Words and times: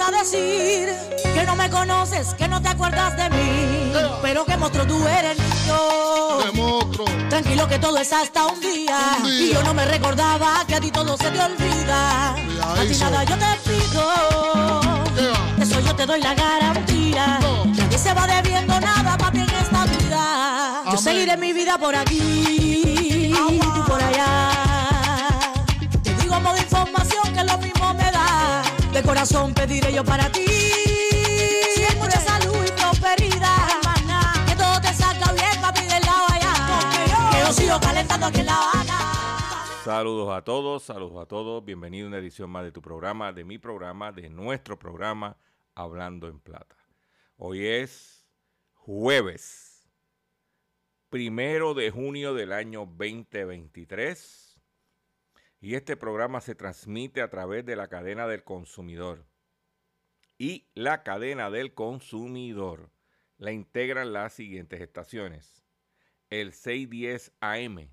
A 0.00 0.10
decir 0.10 0.92
que 1.34 1.42
no 1.44 1.56
me 1.56 1.70
conoces, 1.70 2.34
que 2.34 2.48
no 2.48 2.60
te 2.60 2.68
acuerdas 2.68 3.16
de 3.16 3.30
mí. 3.30 3.92
Yeah. 3.92 4.18
Pero 4.20 4.44
que 4.44 4.56
monstruo 4.56 4.86
tú 4.86 5.06
eres 5.06 5.38
monstruo. 6.54 7.06
Tranquilo 7.28 7.66
que 7.68 7.78
todo 7.78 7.98
es 7.98 8.12
hasta 8.12 8.46
un 8.46 8.60
día. 8.60 8.98
Un 9.18 9.24
día. 9.24 9.40
Y 9.40 9.52
yo 9.54 9.62
no 9.62 9.74
me 9.74 9.84
recordaba 9.86 10.64
que 10.66 10.74
a 10.74 10.80
ti 10.80 10.90
todo 10.90 11.16
se 11.16 11.30
te 11.30 11.40
olvida. 11.40 12.30
A 12.32 12.84
ti 12.86 12.96
nada 13.00 13.24
yo 13.24 13.36
te 13.36 13.70
pido. 13.70 14.80
Yeah. 15.16 15.62
Eso 15.62 15.80
yo 15.80 15.94
te 15.94 16.06
doy 16.06 16.20
la 16.20 16.34
garantía. 16.34 17.38
No. 17.40 17.64
Nadie 17.64 17.98
se 17.98 18.12
va 18.12 18.26
debiendo 18.26 18.78
nada 18.80 19.16
para 19.16 19.32
ti 19.32 19.40
en 19.40 19.50
esta 19.50 19.84
vida. 19.86 20.82
Yo 20.90 20.98
seguiré 20.98 21.36
mi 21.36 21.52
vida 21.52 21.78
por 21.78 21.94
aquí 21.94 22.55
corazón 29.06 29.54
pediré 29.54 29.92
yo 29.92 30.04
para 30.04 30.30
ti. 30.30 30.44
Mucha 31.96 32.20
salud 32.20 32.64
y 32.66 32.72
prosperidad. 32.72 33.68
Que 34.48 34.56
todo 34.56 34.80
te 34.80 34.92
salga 34.92 35.32
bien, 35.32 35.60
papi, 35.60 35.82
del 35.82 36.02
lado 36.02 36.26
allá. 36.28 37.30
Que 37.30 37.38
yo 37.38 37.52
sigo 37.52 37.80
calentando 37.80 38.26
aquí 38.26 38.40
en 38.40 38.46
La 38.46 38.56
Habana. 38.56 38.98
Saludos 39.84 40.36
a 40.36 40.42
todos, 40.42 40.82
saludos 40.82 41.22
a 41.22 41.26
todos. 41.26 41.64
Bienvenido 41.64 42.06
a 42.06 42.08
una 42.08 42.18
edición 42.18 42.50
más 42.50 42.64
de 42.64 42.72
tu 42.72 42.82
programa, 42.82 43.32
de 43.32 43.44
mi 43.44 43.58
programa, 43.58 44.10
de 44.10 44.28
nuestro 44.28 44.76
programa 44.76 45.36
Hablando 45.76 46.26
en 46.26 46.40
Plata. 46.40 46.76
Hoy 47.36 47.64
es 47.64 48.26
jueves, 48.74 49.88
primero 51.08 51.74
de 51.74 51.92
junio 51.92 52.34
del 52.34 52.52
año 52.52 52.80
2023. 52.80 54.45
Y 55.60 55.74
este 55.74 55.96
programa 55.96 56.40
se 56.40 56.54
transmite 56.54 57.22
a 57.22 57.30
través 57.30 57.64
de 57.64 57.76
la 57.76 57.88
cadena 57.88 58.26
del 58.26 58.44
consumidor. 58.44 59.26
Y 60.38 60.68
la 60.74 61.02
cadena 61.02 61.50
del 61.50 61.72
consumidor 61.74 62.90
la 63.38 63.52
integran 63.52 64.12
las 64.12 64.32
siguientes 64.34 64.80
estaciones. 64.80 65.64
El 66.30 66.52
610 66.52 67.32
AM, 67.40 67.90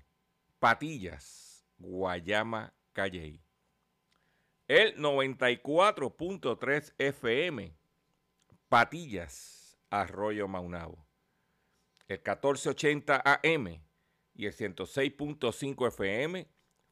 Patillas, 0.58 1.66
Guayama, 1.78 2.74
Calley. 2.92 3.42
El 4.66 4.96
94.3 4.96 6.94
FM, 6.98 7.76
Patillas, 8.68 9.78
Arroyo 9.90 10.48
Maunabo. 10.48 11.06
El 12.08 12.18
1480 12.18 13.22
AM 13.24 13.82
y 14.34 14.46
el 14.46 14.54
106.5 14.54 15.88
FM, 15.88 16.48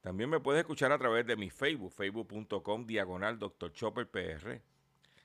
También 0.00 0.30
me 0.30 0.40
puedes 0.40 0.60
escuchar 0.60 0.92
a 0.92 0.98
través 0.98 1.26
de 1.26 1.36
mi 1.36 1.50
Facebook, 1.50 1.92
facebook.com 1.92 2.86
diagonal 2.86 3.38
Dr. 3.38 3.72
Chopper 3.72 4.08
PR. 4.08 4.60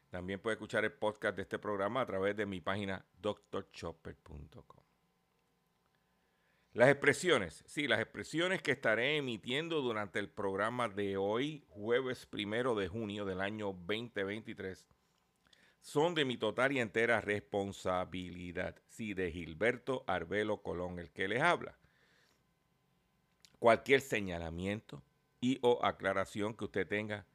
También 0.10 0.40
puedes 0.40 0.58
escuchar 0.58 0.84
el 0.86 0.92
podcast 0.92 1.36
de 1.36 1.44
este 1.44 1.60
programa 1.60 2.02
a 2.02 2.06
través 2.06 2.36
de 2.36 2.46
mi 2.46 2.62
página 2.62 3.06
drchopper.com. 3.22 4.84
Las 6.74 6.90
expresiones, 6.90 7.64
sí, 7.68 7.88
las 7.88 8.00
expresiones 8.00 8.64
que 8.64 8.72
estaré 8.72 9.18
emitiendo 9.18 9.82
durante 9.82 10.18
el 10.18 10.28
programa 10.28 10.90
de 10.90 11.18
hoy, 11.18 11.64
jueves 11.70 12.26
primero 12.26 12.74
de 12.74 12.88
junio 12.88 13.26
del 13.26 13.42
año 13.42 13.68
2023, 13.74 14.88
son 15.82 16.16
de 16.16 16.26
mi 16.26 16.38
total 16.38 16.72
y 16.72 16.80
entera 16.80 17.22
responsabilidad. 17.22 18.76
Sí, 18.88 19.14
de 19.14 19.32
Gilberto 19.32 20.04
Arbelo 20.08 20.64
Colón, 20.64 20.98
el 20.98 21.12
que 21.12 21.28
les 21.28 21.44
habla. 21.44 21.78
Cualquier 23.64 24.02
señalamiento 24.02 25.02
y 25.40 25.58
o 25.62 25.86
aclaración 25.86 26.54
que 26.54 26.66
usted 26.66 26.86
tenga 26.86 27.26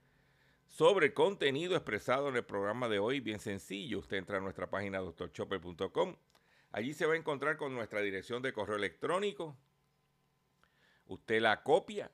sobre 0.67 1.07
el 1.07 1.15
contenido 1.15 1.75
expresado 1.75 2.29
en 2.29 2.37
el 2.37 2.45
programa 2.45 2.91
de 2.91 2.99
hoy, 2.99 3.21
bien 3.21 3.39
sencillo. 3.39 4.01
Usted 4.01 4.19
entra 4.19 4.37
a 4.37 4.41
nuestra 4.43 4.69
página 4.69 4.99
doctorchopper.com. 4.99 6.17
Allí 6.71 6.93
se 6.93 7.07
va 7.07 7.15
a 7.15 7.17
encontrar 7.17 7.57
con 7.57 7.75
nuestra 7.75 8.03
dirección 8.03 8.43
de 8.43 8.53
correo 8.53 8.77
electrónico. 8.77 9.57
Usted 11.07 11.41
la 11.41 11.63
copia, 11.63 12.11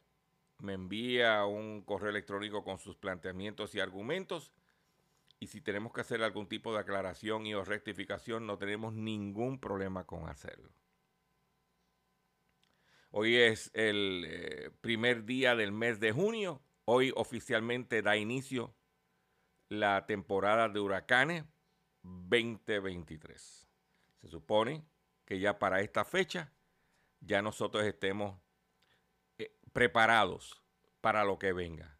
me 0.60 0.75
envía 0.75 1.44
un 1.44 1.82
correo 1.82 2.10
electrónico 2.10 2.62
con 2.62 2.78
sus 2.78 2.94
planteamientos 2.94 3.75
y 3.75 3.81
argumentos. 3.81 4.52
Y 5.41 5.48
si 5.48 5.60
tenemos 5.60 5.92
que 5.92 6.02
hacer 6.02 6.22
algún 6.22 6.46
tipo 6.46 6.72
de 6.72 6.78
aclaración 6.78 7.48
y 7.48 7.54
o 7.54 7.64
rectificación, 7.64 8.46
no 8.46 8.58
tenemos 8.58 8.92
ningún 8.94 9.58
problema 9.58 10.06
con 10.06 10.28
hacerlo. 10.28 10.70
Hoy 13.16 13.36
es 13.36 13.70
el 13.75 14.25
eh, 14.26 14.70
primer 14.80 15.25
día 15.25 15.54
del 15.54 15.70
mes 15.70 16.00
de 16.00 16.10
junio. 16.10 16.60
Hoy 16.84 17.12
oficialmente 17.14 18.02
da 18.02 18.16
inicio 18.16 18.75
la 19.69 20.04
temporada 20.04 20.69
de 20.69 20.80
huracanes 20.80 21.44
2023. 22.02 23.69
Se 24.20 24.28
supone 24.28 24.84
que 25.25 25.38
ya 25.38 25.60
para 25.60 25.80
esta 25.80 26.04
fecha 26.04 26.52
ya 27.20 27.41
nosotros 27.41 27.84
estemos 27.84 28.36
eh, 29.38 29.56
preparados 29.72 30.60
para 31.00 31.22
lo 31.22 31.38
que 31.38 31.52
venga. 31.52 31.96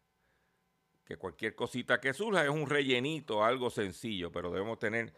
Que 1.05 1.15
cualquier 1.15 1.55
cosita 1.55 2.01
que 2.01 2.13
surja 2.13 2.43
es 2.43 2.49
un 2.49 2.69
rellenito, 2.69 3.45
algo 3.45 3.69
sencillo, 3.69 4.33
pero 4.33 4.51
debemos 4.51 4.79
tener 4.79 5.13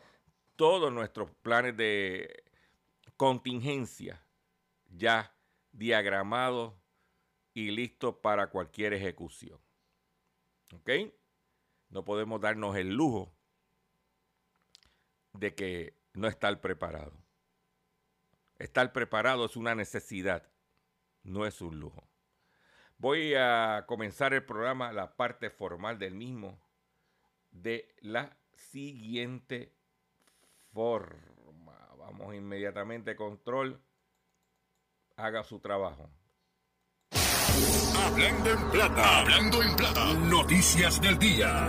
todos 0.56 0.94
nuestros 0.94 1.32
planes 1.42 1.76
de 1.76 2.44
contingencia 3.16 4.24
ya 4.92 5.34
diagramados 5.78 6.74
y 7.54 7.70
listos 7.72 8.16
para 8.16 8.50
cualquier 8.50 8.94
ejecución. 8.94 9.60
¿Ok? 10.74 10.90
No 11.90 12.04
podemos 12.04 12.42
darnos 12.42 12.76
el 12.76 12.94
lujo 12.94 13.32
de 15.34 15.54
que 15.54 15.96
no 16.14 16.28
estar 16.28 16.60
preparado. 16.60 17.14
Estar 18.58 18.92
preparado 18.92 19.46
es 19.46 19.56
una 19.56 19.76
necesidad, 19.76 20.52
no 21.24 21.46
es 21.46 21.62
un 21.62 21.80
lujo. 21.80 22.08
Voy 22.98 23.36
a 23.36 23.86
comenzar 23.88 24.34
el 24.34 24.44
programa, 24.44 24.92
la 24.92 25.16
parte 25.16 25.52
formal 25.52 26.00
del 26.00 26.16
mismo, 26.16 26.60
de 27.52 27.96
la 28.02 28.36
siguiente 28.56 29.76
forma. 30.74 31.94
Vamos 31.98 32.34
inmediatamente, 32.34 33.16
control, 33.16 33.80
haga 35.18 35.44
su 35.44 35.60
trabajo. 35.60 36.10
Hablando 38.06 38.52
en 38.52 38.72
plata, 38.72 39.20
hablando 39.20 39.64
en 39.64 39.76
plata. 39.76 40.14
Noticias 40.14 41.02
del 41.02 41.18
día. 41.18 41.68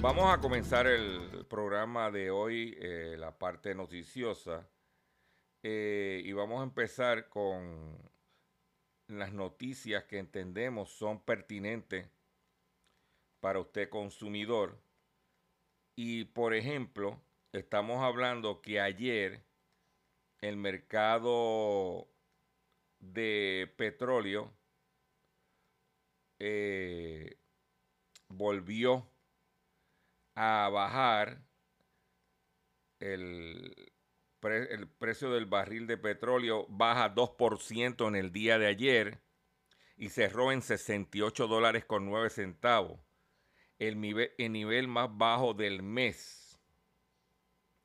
Vamos 0.00 0.32
a 0.32 0.38
comenzar 0.38 0.86
el 0.86 1.46
programa 1.48 2.10
de 2.10 2.30
hoy, 2.30 2.76
eh, 2.78 3.16
la 3.18 3.38
parte 3.38 3.74
noticiosa, 3.74 4.68
eh, 5.62 6.20
y 6.24 6.32
vamos 6.32 6.60
a 6.60 6.64
empezar 6.64 7.28
con 7.28 7.98
las 9.06 9.32
noticias 9.32 10.04
que 10.04 10.18
entendemos 10.18 10.90
son 10.90 11.20
pertinentes 11.20 12.08
para 13.40 13.60
usted 13.60 13.88
consumidor. 13.88 14.78
Y 15.96 16.24
por 16.24 16.54
ejemplo, 16.54 17.18
estamos 17.52 18.02
hablando 18.02 18.60
que 18.60 18.80
ayer 18.80 19.44
el 20.42 20.56
mercado 20.56 22.08
de 22.98 23.72
petróleo 23.76 24.52
eh, 26.38 27.38
volvió 28.28 29.08
a 30.34 30.68
bajar 30.70 31.40
el, 32.98 33.92
el, 34.42 34.88
precio 34.88 35.30
del 35.30 35.46
barril 35.46 35.86
de 35.86 35.96
petróleo 35.96 36.66
baja 36.68 37.14
2% 37.14 38.08
en 38.08 38.16
el 38.16 38.32
día 38.32 38.58
de 38.58 38.66
ayer 38.66 39.20
y 39.96 40.08
cerró 40.08 40.50
en 40.50 40.62
68 40.62 41.46
dólares 41.46 41.84
con 41.84 42.06
9 42.06 42.30
centavos, 42.30 42.98
el 43.78 44.00
nivel, 44.00 44.32
el 44.38 44.52
nivel 44.52 44.88
más 44.88 45.08
bajo 45.16 45.54
del 45.54 45.84
mes. 45.84 46.58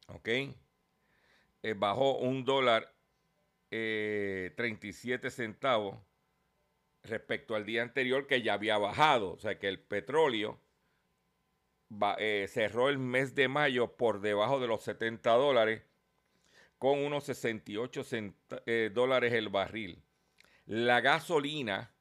¿Ok? 0.08 0.30
Eh, 1.68 1.74
bajó 1.74 2.18
un 2.20 2.46
dólar 2.46 2.94
37 3.70 5.28
eh, 5.28 5.30
centavos 5.30 5.98
respecto 7.04 7.56
al 7.56 7.66
día 7.66 7.82
anterior 7.82 8.26
que 8.26 8.42
ya 8.42 8.54
había 8.54 8.78
bajado. 8.78 9.34
O 9.34 9.38
sea 9.38 9.60
que 9.60 9.68
el 9.68 9.78
petróleo 9.78 10.62
eh, 12.20 12.48
cerró 12.50 12.88
el 12.88 13.00
mes 13.00 13.36
de 13.36 13.50
mayo 13.50 13.98
por 13.98 14.22
debajo 14.22 14.62
de 14.62 14.68
los 14.68 14.82
70 14.84 15.30
dólares 15.32 15.84
con 16.78 17.00
unos 17.00 17.26
68 17.26 18.06
eh, 18.66 18.90
dólares 18.94 19.34
el 19.34 19.50
barril. 19.50 20.02
La 20.66 21.02
gasolina 21.02 21.92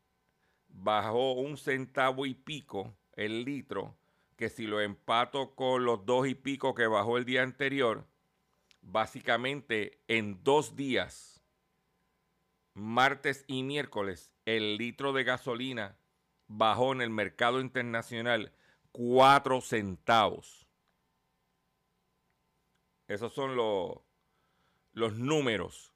bajó 0.69 1.33
un 1.33 1.57
centavo 1.57 2.25
y 2.25 2.35
pico 2.35 2.95
el 3.15 3.45
litro, 3.45 3.97
que 4.37 4.49
si 4.49 4.69
lo 4.69 4.81
empato 4.81 5.57
con 5.57 5.85
los 5.85 6.07
dos 6.07 6.29
y 6.29 6.37
pico 6.37 6.73
que 6.73 6.87
bajó 6.87 7.19
el 7.19 7.25
día 7.25 7.43
anterior, 7.43 8.07
básicamente 8.87 10.01
en 10.07 10.43
dos 10.45 10.77
días, 10.77 11.43
martes 12.73 13.45
y 13.49 13.63
miércoles, 13.63 14.33
el 14.45 14.77
litro 14.77 15.13
de 15.13 15.25
gasolina 15.25 15.99
bajó 16.47 16.93
en 16.93 17.03
el 17.03 17.11
mercado 17.11 17.61
internacional 17.61 18.53
cuatro 18.93 19.61
centavos. 19.61 20.67
Esos 23.09 23.33
son 23.33 23.57
los, 23.57 23.99
los 24.93 25.15
números 25.15 25.93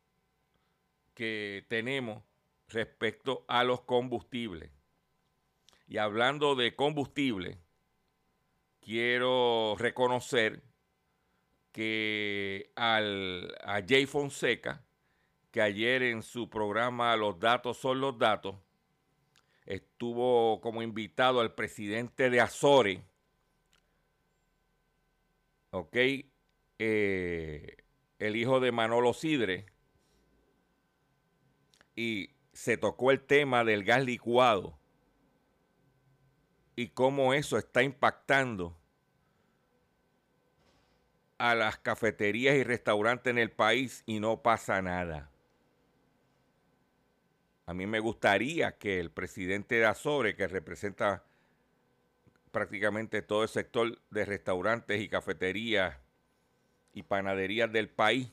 que 1.15 1.65
tenemos 1.69 2.25
respecto 2.69 3.45
a 3.49 3.63
los 3.63 3.83
combustibles. 3.83 4.71
Y 5.87 5.99
hablando 5.99 6.55
de 6.55 6.75
combustible, 6.75 7.59
quiero 8.81 9.77
reconocer 9.79 10.63
que 11.73 12.73
al, 12.75 13.55
a 13.63 13.81
Jay 13.87 14.07
Fonseca, 14.07 14.85
que 15.51 15.63
ayer 15.63 16.03
en 16.03 16.23
su 16.23 16.49
programa 16.49 17.17
Los 17.17 17.39
datos 17.39 17.77
son 17.77 18.01
los 18.01 18.19
datos, 18.19 18.57
estuvo 19.67 20.61
como 20.61 20.83
invitado 20.83 21.41
al 21.41 21.55
presidente 21.55 22.31
de 22.31 22.41
Azores, 22.41 23.01
¿ok? 25.71 25.97
Eh, 26.79 27.77
el 28.19 28.37
hijo 28.37 28.61
de 28.61 28.73
Manolo 28.73 29.13
Sidre, 29.13 29.67
y 31.95 32.31
se 32.53 32.77
tocó 32.77 33.11
el 33.11 33.21
tema 33.21 33.65
del 33.65 33.85
gas 33.85 34.05
licuado 34.05 34.79
y 36.75 36.89
cómo 36.89 37.35
eso 37.35 37.59
está 37.59 37.83
impactando 37.83 38.80
a 41.41 41.55
las 41.55 41.79
cafeterías 41.79 42.55
y 42.55 42.65
restaurantes 42.65 43.31
en 43.31 43.39
el 43.39 43.51
país 43.51 44.03
y 44.05 44.21
no 44.21 44.43
pasa 44.43 44.83
nada. 44.83 45.31
A 47.65 47.73
mí 47.73 47.87
me 47.87 47.99
gustaría 47.99 48.77
que 48.77 49.01
el 49.01 49.11
presidente 49.11 49.77
de 49.77 49.87
Azores, 49.87 50.35
que 50.35 50.47
representa 50.47 51.25
prácticamente 52.51 53.23
todo 53.23 53.45
el 53.45 53.49
sector 53.49 53.99
de 54.11 54.27
restaurantes 54.27 55.01
y 55.01 55.09
cafeterías 55.09 55.97
y 56.93 57.05
panaderías 57.05 57.73
del 57.73 57.89
país, 57.89 58.31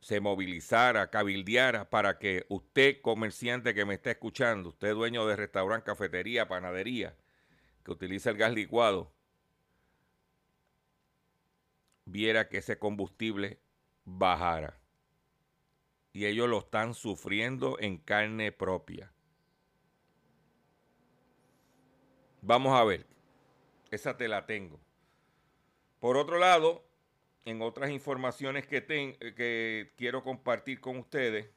se 0.00 0.18
movilizara, 0.18 1.10
cabildeara 1.10 1.90
para 1.90 2.18
que 2.18 2.44
usted, 2.48 3.00
comerciante 3.02 3.72
que 3.72 3.84
me 3.84 3.94
está 3.94 4.10
escuchando, 4.10 4.70
usted 4.70 4.94
dueño 4.94 5.28
de 5.28 5.36
restaurante, 5.36 5.86
cafetería, 5.86 6.48
panadería, 6.48 7.14
que 7.84 7.92
utiliza 7.92 8.30
el 8.30 8.36
gas 8.36 8.52
licuado, 8.52 9.12
viera 12.10 12.48
que 12.48 12.58
ese 12.58 12.78
combustible 12.78 13.58
bajara 14.04 14.78
y 16.12 16.26
ellos 16.26 16.48
lo 16.48 16.58
están 16.58 16.94
sufriendo 16.94 17.78
en 17.80 17.98
carne 17.98 18.50
propia. 18.50 19.12
Vamos 22.40 22.78
a 22.78 22.84
ver, 22.84 23.06
esa 23.90 24.16
te 24.16 24.26
la 24.26 24.46
tengo. 24.46 24.80
Por 26.00 26.16
otro 26.16 26.38
lado, 26.38 26.84
en 27.44 27.60
otras 27.62 27.90
informaciones 27.90 28.66
que, 28.66 28.84
que 28.86 29.92
quiero 29.96 30.22
compartir 30.22 30.80
con 30.80 30.96
ustedes, 30.96 31.50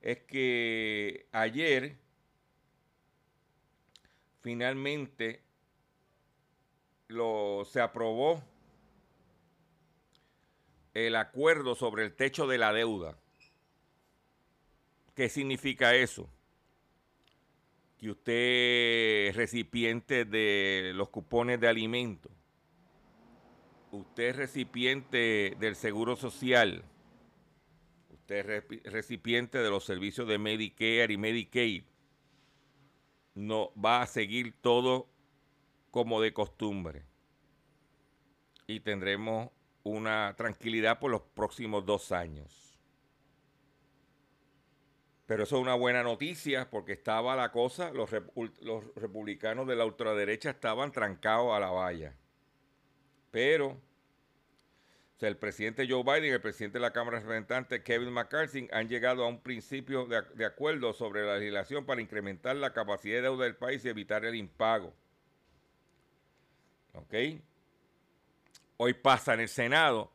es 0.00 0.18
que 0.20 1.26
ayer 1.32 1.96
finalmente 4.40 5.42
lo, 7.08 7.64
se 7.64 7.80
aprobó 7.80 8.42
el 10.94 11.16
acuerdo 11.16 11.74
sobre 11.74 12.04
el 12.04 12.14
techo 12.14 12.46
de 12.46 12.58
la 12.58 12.72
deuda. 12.72 13.18
¿Qué 15.14 15.28
significa 15.28 15.94
eso? 15.94 16.30
Que 17.98 18.10
usted 18.10 19.28
es 19.28 19.36
recipiente 19.36 20.24
de 20.24 20.92
los 20.94 21.08
cupones 21.08 21.60
de 21.60 21.68
alimentos, 21.68 22.32
usted 23.90 24.30
es 24.30 24.36
recipiente 24.36 25.56
del 25.58 25.76
Seguro 25.76 26.16
Social, 26.16 26.84
usted 28.10 28.50
es 28.50 28.92
recipiente 28.92 29.58
de 29.58 29.70
los 29.70 29.84
servicios 29.84 30.26
de 30.28 30.38
Medicare 30.38 31.12
y 31.12 31.16
Medicaid, 31.16 31.84
no 33.34 33.72
va 33.74 34.02
a 34.02 34.06
seguir 34.06 34.52
todo 34.60 35.08
como 35.90 36.20
de 36.20 36.32
costumbre. 36.32 37.04
Y 38.66 38.80
tendremos 38.80 39.50
una 39.84 40.34
tranquilidad 40.36 40.98
por 40.98 41.10
los 41.10 41.22
próximos 41.22 41.86
dos 41.86 42.10
años. 42.10 42.64
Pero 45.26 45.44
eso 45.44 45.56
es 45.56 45.62
una 45.62 45.74
buena 45.74 46.02
noticia 46.02 46.68
porque 46.68 46.92
estaba 46.92 47.36
la 47.36 47.50
cosa, 47.50 47.90
los, 47.92 48.10
republicanos 48.10 49.66
de 49.66 49.76
la 49.76 49.86
ultraderecha 49.86 50.50
estaban 50.50 50.92
trancados 50.92 51.54
a 51.54 51.60
la 51.60 51.70
valla. 51.70 52.14
Pero 53.30 53.80
el 55.20 55.36
presidente 55.38 55.86
Joe 55.88 56.02
Biden 56.02 56.24
y 56.24 56.34
el 56.34 56.40
presidente 56.40 56.78
de 56.78 56.82
la 56.82 56.92
Cámara 56.92 57.16
de 57.16 57.22
Representantes 57.22 57.80
Kevin 57.82 58.12
McCarthy 58.12 58.68
han 58.72 58.88
llegado 58.88 59.24
a 59.24 59.28
un 59.28 59.40
principio 59.40 60.04
de, 60.04 60.20
de 60.34 60.44
acuerdo 60.44 60.92
sobre 60.92 61.24
la 61.24 61.38
legislación 61.38 61.86
para 61.86 62.02
incrementar 62.02 62.56
la 62.56 62.74
capacidad 62.74 63.16
de 63.16 63.22
deuda 63.22 63.44
del 63.44 63.56
país 63.56 63.82
y 63.84 63.88
evitar 63.88 64.26
el 64.26 64.34
impago. 64.34 64.92
¿Ok? 66.92 67.14
Hoy 68.86 68.92
pasa 68.92 69.32
en 69.32 69.40
el 69.40 69.48
Senado 69.48 70.12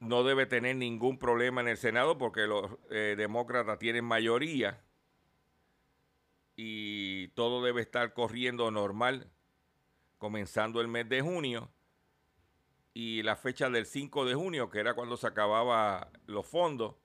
no 0.00 0.24
debe 0.24 0.46
tener 0.46 0.74
ningún 0.74 1.16
problema 1.16 1.60
en 1.60 1.68
el 1.68 1.76
Senado 1.76 2.18
porque 2.18 2.48
los 2.48 2.72
eh, 2.90 3.14
demócratas 3.16 3.78
tienen 3.78 4.04
mayoría 4.04 4.82
y 6.56 7.28
todo 7.28 7.62
debe 7.62 7.82
estar 7.82 8.14
corriendo 8.14 8.68
normal 8.72 9.30
comenzando 10.18 10.80
el 10.80 10.88
mes 10.88 11.08
de 11.08 11.20
junio 11.20 11.70
y 12.94 13.22
la 13.22 13.36
fecha 13.36 13.70
del 13.70 13.86
5 13.86 14.24
de 14.24 14.34
junio, 14.34 14.68
que 14.68 14.80
era 14.80 14.94
cuando 14.94 15.16
se 15.16 15.28
acababa 15.28 16.10
los 16.26 16.44
fondos, 16.44 16.96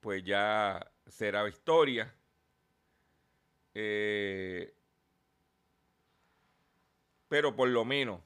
pues 0.00 0.24
ya 0.24 0.90
será 1.06 1.48
historia. 1.48 2.12
Eh, 3.74 4.74
pero 7.28 7.54
por 7.54 7.68
lo 7.68 7.84
menos 7.84 8.25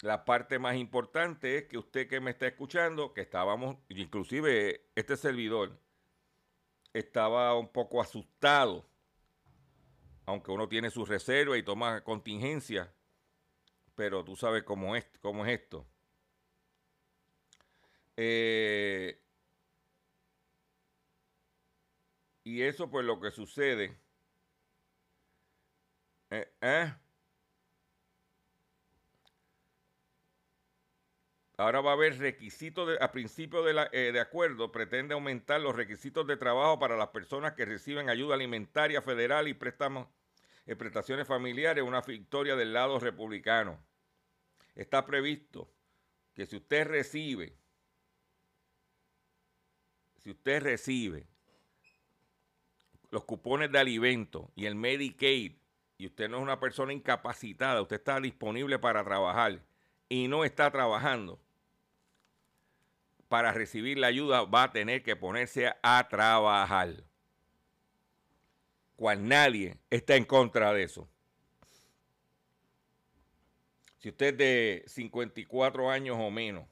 la 0.00 0.24
parte 0.24 0.58
más 0.58 0.76
importante 0.76 1.58
es 1.58 1.64
que 1.64 1.78
usted 1.78 2.08
que 2.08 2.20
me 2.20 2.30
está 2.30 2.46
escuchando, 2.46 3.12
que 3.12 3.22
estábamos, 3.22 3.76
inclusive 3.88 4.90
este 4.94 5.16
servidor, 5.16 5.78
estaba 6.92 7.56
un 7.58 7.68
poco 7.68 8.00
asustado, 8.00 8.88
aunque 10.26 10.50
uno 10.50 10.68
tiene 10.68 10.90
su 10.90 11.04
reserva 11.04 11.58
y 11.58 11.62
toma 11.62 12.02
contingencia, 12.04 12.92
pero 13.94 14.24
tú 14.24 14.36
sabes 14.36 14.62
cómo 14.62 14.94
es, 14.94 15.06
cómo 15.20 15.44
es 15.44 15.60
esto. 15.60 15.86
Eh, 18.16 19.20
y 22.44 22.58
y 22.58 22.62
eso 22.62 22.90
pues 22.90 23.04
lo 23.04 23.20
que 23.20 23.30
sucede. 23.30 23.96
Eh, 26.30 26.52
eh, 26.60 26.94
Ahora 31.58 31.80
va 31.80 31.90
a 31.90 31.94
haber 31.94 32.16
requisitos 32.18 32.86
de, 32.86 32.98
a 33.00 33.10
principio 33.10 33.64
de, 33.64 33.88
eh, 33.90 34.12
de, 34.12 34.20
acuerdo, 34.20 34.70
pretende 34.70 35.14
aumentar 35.14 35.60
los 35.60 35.74
requisitos 35.74 36.24
de 36.28 36.36
trabajo 36.36 36.78
para 36.78 36.96
las 36.96 37.08
personas 37.08 37.54
que 37.54 37.64
reciben 37.64 38.08
ayuda 38.08 38.36
alimentaria 38.36 39.02
federal 39.02 39.48
y 39.48 39.54
préstamos, 39.54 40.06
eh, 40.66 40.76
prestaciones 40.76 41.26
familiares, 41.26 41.82
una 41.82 42.00
victoria 42.00 42.54
del 42.54 42.72
lado 42.72 43.00
republicano. 43.00 43.76
Está 44.76 45.04
previsto 45.04 45.68
que 46.32 46.46
si 46.46 46.58
usted 46.58 46.86
recibe, 46.86 47.56
si 50.18 50.30
usted 50.30 50.62
recibe 50.62 51.26
los 53.10 53.24
cupones 53.24 53.72
de 53.72 53.80
alimento 53.80 54.52
y 54.54 54.66
el 54.66 54.76
Medicaid, 54.76 55.56
y 55.96 56.06
usted 56.06 56.28
no 56.28 56.36
es 56.36 56.42
una 56.44 56.60
persona 56.60 56.92
incapacitada, 56.92 57.82
usted 57.82 57.96
está 57.96 58.20
disponible 58.20 58.78
para 58.78 59.02
trabajar 59.02 59.60
y 60.08 60.28
no 60.28 60.44
está 60.44 60.70
trabajando, 60.70 61.40
para 63.28 63.52
recibir 63.52 63.98
la 63.98 64.08
ayuda 64.08 64.42
va 64.42 64.64
a 64.64 64.72
tener 64.72 65.02
que 65.02 65.16
ponerse 65.16 65.72
a 65.82 66.08
trabajar. 66.08 67.04
Cual 68.96 69.28
nadie 69.28 69.78
está 69.90 70.16
en 70.16 70.24
contra 70.24 70.72
de 70.72 70.82
eso. 70.82 71.08
Si 73.98 74.08
usted 74.08 74.28
es 74.28 74.38
de 74.38 74.84
54 74.86 75.90
años 75.90 76.16
o 76.18 76.30
menos, 76.30 76.66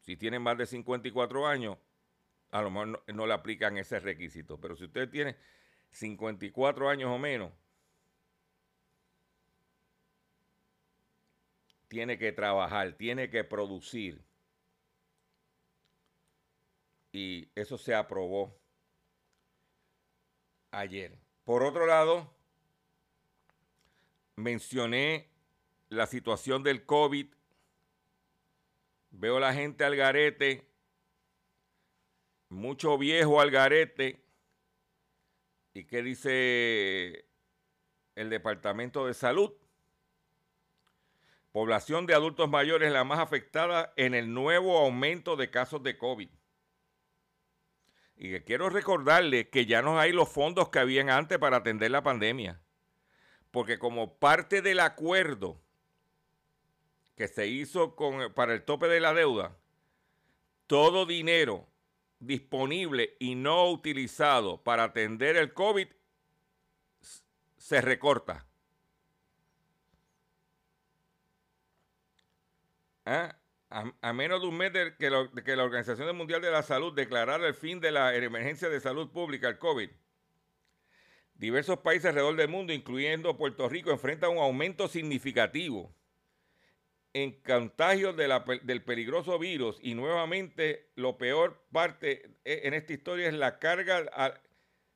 si 0.00 0.16
tiene 0.16 0.38
más 0.38 0.58
de 0.58 0.66
54 0.66 1.46
años, 1.46 1.78
a 2.50 2.62
lo 2.62 2.70
mejor 2.70 2.88
no, 2.88 3.02
no, 3.14 3.26
le 3.26 3.32
aplican 3.32 3.78
ese 3.78 4.00
requisito. 4.00 4.60
Pero 4.60 4.76
si 4.76 4.84
usted 4.84 5.08
tiene 5.08 5.36
54 5.92 6.88
años 6.88 7.10
o 7.10 7.18
menos, 7.18 7.52
tiene 11.90 12.18
que 12.18 12.30
trabajar, 12.30 12.92
tiene 12.92 13.28
que 13.30 13.42
producir. 13.42 14.24
Y 17.10 17.50
eso 17.56 17.76
se 17.76 17.96
aprobó 17.96 18.56
ayer. 20.70 21.18
Por 21.42 21.64
otro 21.64 21.86
lado, 21.86 22.32
mencioné 24.36 25.28
la 25.88 26.06
situación 26.06 26.62
del 26.62 26.86
COVID. 26.86 27.26
Veo 29.10 29.40
la 29.40 29.52
gente 29.52 29.82
al 29.82 29.96
garete, 29.96 30.70
mucho 32.50 32.98
viejo 32.98 33.40
al 33.40 33.50
garete. 33.50 34.22
¿Y 35.74 35.86
qué 35.86 36.04
dice 36.04 37.26
el 38.14 38.30
Departamento 38.30 39.08
de 39.08 39.14
Salud? 39.14 39.59
Población 41.52 42.06
de 42.06 42.14
adultos 42.14 42.48
mayores 42.48 42.92
la 42.92 43.04
más 43.04 43.18
afectada 43.18 43.92
en 43.96 44.14
el 44.14 44.32
nuevo 44.32 44.78
aumento 44.78 45.36
de 45.36 45.50
casos 45.50 45.82
de 45.82 45.98
COVID. 45.98 46.30
Y 48.16 48.38
quiero 48.40 48.68
recordarle 48.68 49.48
que 49.48 49.66
ya 49.66 49.82
no 49.82 49.98
hay 49.98 50.12
los 50.12 50.28
fondos 50.28 50.68
que 50.68 50.78
habían 50.78 51.10
antes 51.10 51.38
para 51.38 51.56
atender 51.56 51.90
la 51.90 52.02
pandemia. 52.02 52.60
Porque 53.50 53.78
como 53.78 54.18
parte 54.18 54.62
del 54.62 54.78
acuerdo 54.78 55.60
que 57.16 57.26
se 57.26 57.48
hizo 57.48 57.96
para 58.34 58.54
el 58.54 58.62
tope 58.62 58.86
de 58.88 59.00
la 59.00 59.12
deuda, 59.12 59.56
todo 60.66 61.04
dinero 61.04 61.66
disponible 62.20 63.16
y 63.18 63.34
no 63.34 63.68
utilizado 63.70 64.62
para 64.62 64.84
atender 64.84 65.36
el 65.36 65.52
COVID 65.52 65.88
se 67.56 67.80
recorta. 67.80 68.46
¿Ah? 73.04 73.36
A, 74.02 74.12
menos 74.12 74.40
de 74.40 74.48
un 74.48 74.56
mes 74.56 74.72
de 74.72 74.96
que, 74.96 75.10
la 75.10 75.64
Organización 75.64 76.16
Mundial 76.16 76.42
de 76.42 76.50
la 76.50 76.64
Salud 76.64 76.92
declarara 76.92 77.46
el 77.46 77.54
fin 77.54 77.80
de 77.80 77.92
la 77.92 78.14
emergencia 78.16 78.68
de 78.68 78.80
salud 78.80 79.12
pública, 79.12 79.48
el 79.48 79.58
COVID, 79.58 79.90
diversos 81.34 81.78
países 81.78 82.06
alrededor 82.06 82.34
del 82.34 82.48
mundo, 82.48 82.72
incluyendo 82.72 83.36
Puerto 83.36 83.68
Rico, 83.68 83.92
enfrentan 83.92 84.30
un 84.30 84.38
aumento 84.38 84.88
significativo 84.88 85.94
en 87.12 87.40
contagios 87.42 88.16
del 88.16 88.82
peligroso 88.84 89.38
virus 89.38 89.78
y 89.82 89.94
nuevamente 89.94 90.90
lo 90.96 91.16
peor 91.16 91.64
parte 91.72 92.38
en 92.44 92.74
esta 92.74 92.92
historia 92.92 93.28
es 93.28 93.34
la 93.34 93.58
carga, 93.58 94.04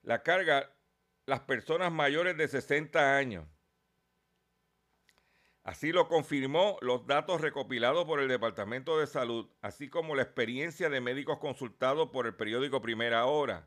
la 0.03 0.23
carga 0.23 0.71
las 1.27 1.41
personas 1.41 1.91
mayores 1.91 2.37
de 2.37 2.49
60 2.49 3.17
años. 3.17 3.47
Así 5.65 5.93
lo 5.93 6.09
confirmó 6.09 6.77
los 6.83 7.07
datos 7.07 7.41
recopilados 7.41 8.05
por 8.05 8.21
el 8.21 8.29
Departamento 8.29 8.99
de 8.99 9.07
Salud, 9.07 9.49
así 9.63 9.89
como 9.89 10.15
la 10.15 10.21
experiencia 10.21 10.91
de 10.91 11.01
médicos 11.01 11.39
consultados 11.39 12.11
por 12.11 12.27
el 12.27 12.35
periódico 12.35 12.83
Primera 12.83 13.25
Hora, 13.25 13.67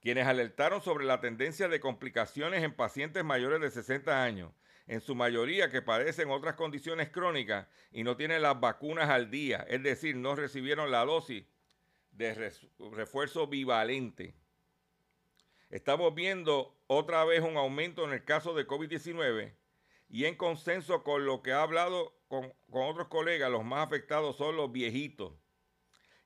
quienes 0.00 0.28
alertaron 0.28 0.80
sobre 0.80 1.06
la 1.06 1.20
tendencia 1.20 1.66
de 1.66 1.80
complicaciones 1.80 2.62
en 2.62 2.72
pacientes 2.72 3.24
mayores 3.24 3.60
de 3.60 3.70
60 3.72 4.22
años, 4.22 4.52
en 4.86 5.00
su 5.00 5.16
mayoría 5.16 5.70
que 5.70 5.82
padecen 5.82 6.30
otras 6.30 6.54
condiciones 6.54 7.08
crónicas 7.10 7.66
y 7.90 8.04
no 8.04 8.16
tienen 8.16 8.40
las 8.40 8.60
vacunas 8.60 9.10
al 9.10 9.28
día, 9.28 9.66
es 9.68 9.82
decir, 9.82 10.14
no 10.14 10.36
recibieron 10.36 10.92
la 10.92 11.04
dosis 11.04 11.44
de 12.12 12.52
refuerzo 12.92 13.48
bivalente. 13.48 14.36
Estamos 15.68 16.14
viendo 16.14 16.78
otra 16.86 17.24
vez 17.24 17.42
un 17.42 17.56
aumento 17.56 18.04
en 18.04 18.12
el 18.12 18.24
caso 18.24 18.54
de 18.54 18.68
COVID-19 18.68 19.57
y 20.08 20.24
en 20.24 20.36
consenso 20.36 21.02
con 21.02 21.26
lo 21.26 21.42
que 21.42 21.52
ha 21.52 21.62
hablado 21.62 22.14
con, 22.28 22.52
otros 22.70 23.08
colegas, 23.08 23.50
los 23.50 23.64
más 23.64 23.86
afectados 23.86 24.36
son 24.36 24.56
los 24.56 24.72
viejitos. 24.72 25.32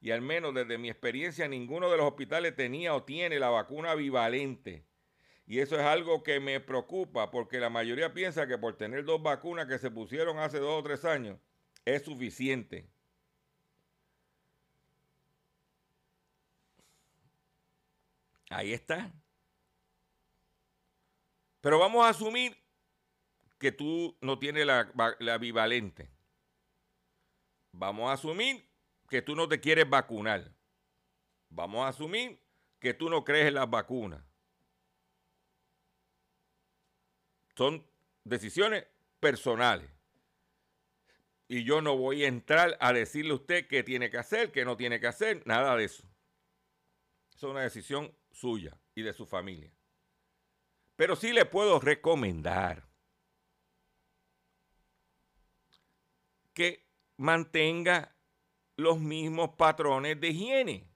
Y 0.01 0.11
al 0.11 0.21
menos 0.21 0.55
desde 0.55 0.79
mi 0.79 0.91
experiencia, 0.91 1.49
ninguno 1.49 1.91
de 1.91 1.97
los 1.97 2.07
hospitales 2.07 2.57
tenía 2.57 2.95
o 2.95 3.05
tiene 3.05 3.39
la 3.39 3.51
vacuna 3.51 3.95
bivalente. 3.95 4.85
Y 5.47 5.61
eso 5.61 5.77
es 5.77 5.83
algo 5.83 6.23
que 6.23 6.41
me 6.41 6.61
preocupa 6.61 7.31
porque 7.31 7.61
la 7.61 7.71
mayoría 7.71 8.13
piensa 8.13 8.47
que 8.47 8.59
por 8.59 8.77
tener 8.77 9.05
dos 9.05 9.23
vacunas 9.23 9.67
que 9.67 9.79
se 9.79 9.91
pusieron 9.91 10.39
hace 10.39 10.59
dos 10.59 10.81
o 10.81 10.83
tres 10.83 11.05
años 11.05 11.39
es 11.85 12.03
suficiente. 12.03 12.89
Ahí 18.51 18.73
está. 18.73 19.13
Pero 21.61 21.79
vamos 21.79 22.05
a 22.05 22.11
asumir 22.11 22.62
que 23.63 23.71
tú 23.71 24.19
no 24.21 24.41
tienes 24.41 24.67
la, 24.67 24.93
la 25.21 25.39
bivalente. 25.39 26.11
Vamos 27.71 28.11
a 28.11 28.15
asumir 28.15 28.69
que 29.09 29.23
tú 29.23 29.37
no 29.37 29.49
te 29.49 29.61
quieres 29.61 29.89
vacunar. 29.89 30.53
Vamos 31.49 31.85
a 31.85 31.89
asumir 31.91 32.41
que 32.81 32.93
tú 32.93 33.09
no 33.09 33.23
crees 33.23 33.47
en 33.47 33.55
las 33.55 33.71
vacunas. 33.71 34.21
Son 37.55 37.87
decisiones 38.25 38.85
personales. 39.21 39.89
Y 41.47 41.63
yo 41.63 41.81
no 41.83 41.97
voy 41.97 42.25
a 42.25 42.29
entrar 42.29 42.77
a 42.81 42.93
decirle 42.93 43.31
a 43.31 43.37
usted 43.37 43.69
qué 43.69 43.85
tiene 43.85 44.11
que 44.11 44.19
hacer, 44.19 44.51
qué 44.51 44.65
no 44.65 44.77
tiene 44.77 44.99
que 44.99 45.07
hacer, 45.07 45.47
nada 45.47 45.77
de 45.77 45.85
eso. 45.85 46.03
Es 47.33 47.41
una 47.45 47.61
decisión 47.61 48.13
suya 48.33 48.77
y 48.97 49.03
de 49.03 49.13
su 49.13 49.25
familia. 49.25 49.73
Pero 50.97 51.15
sí 51.15 51.33
le 51.33 51.45
puedo 51.45 51.79
recomendar 51.79 52.92
que 56.53 56.87
mantenga 57.17 58.15
los 58.77 59.01
mismos 59.01 59.51
patrones 59.57 60.21
de 60.21 60.29
higiene. 60.29 60.89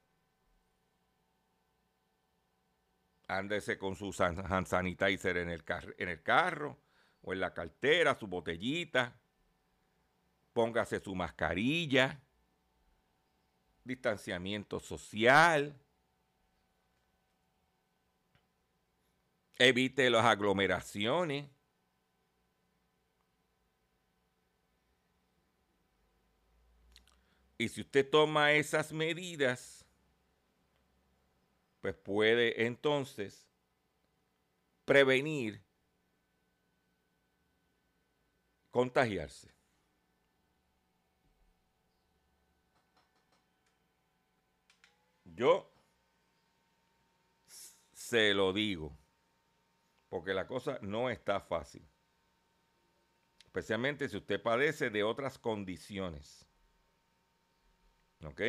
Ándese 3.28 3.76
con 3.78 3.96
su 3.96 4.14
hand 4.20 4.66
sanitizer 4.66 5.36
en 5.38 5.50
el, 5.50 5.64
en 5.98 6.08
el 6.08 6.22
carro 6.22 6.78
o 7.22 7.32
en 7.32 7.40
la 7.40 7.52
cartera, 7.52 8.14
su 8.14 8.28
botellita. 8.28 9.18
Póngase 10.52 11.00
su 11.00 11.14
mascarilla. 11.14 12.20
Distanciamiento 13.82 14.80
social. 14.80 15.76
Evite 19.58 20.08
las 20.08 20.25
aglomeraciones. 20.25 21.55
Y 27.58 27.68
si 27.68 27.80
usted 27.80 28.08
toma 28.08 28.52
esas 28.52 28.92
medidas, 28.92 29.86
pues 31.80 31.94
puede 31.94 32.66
entonces 32.66 33.46
prevenir 34.84 35.62
contagiarse. 38.70 39.54
Yo 45.25 45.70
se 47.92 48.32
lo 48.34 48.52
digo, 48.52 48.96
porque 50.08 50.32
la 50.32 50.46
cosa 50.46 50.78
no 50.82 51.10
está 51.10 51.40
fácil. 51.40 51.86
Especialmente 53.44 54.08
si 54.08 54.16
usted 54.16 54.42
padece 54.42 54.90
de 54.90 55.02
otras 55.02 55.38
condiciones. 55.38 56.46
¿Ok? 58.25 58.40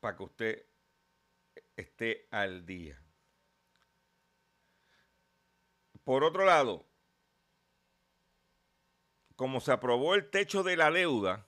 Para 0.00 0.16
que 0.16 0.22
usted 0.22 0.66
esté 1.76 2.28
al 2.30 2.64
día. 2.66 3.02
Por 6.04 6.24
otro 6.24 6.44
lado, 6.44 6.86
como 9.36 9.60
se 9.60 9.72
aprobó 9.72 10.14
el 10.14 10.30
techo 10.30 10.62
de 10.62 10.76
la 10.76 10.90
deuda, 10.90 11.46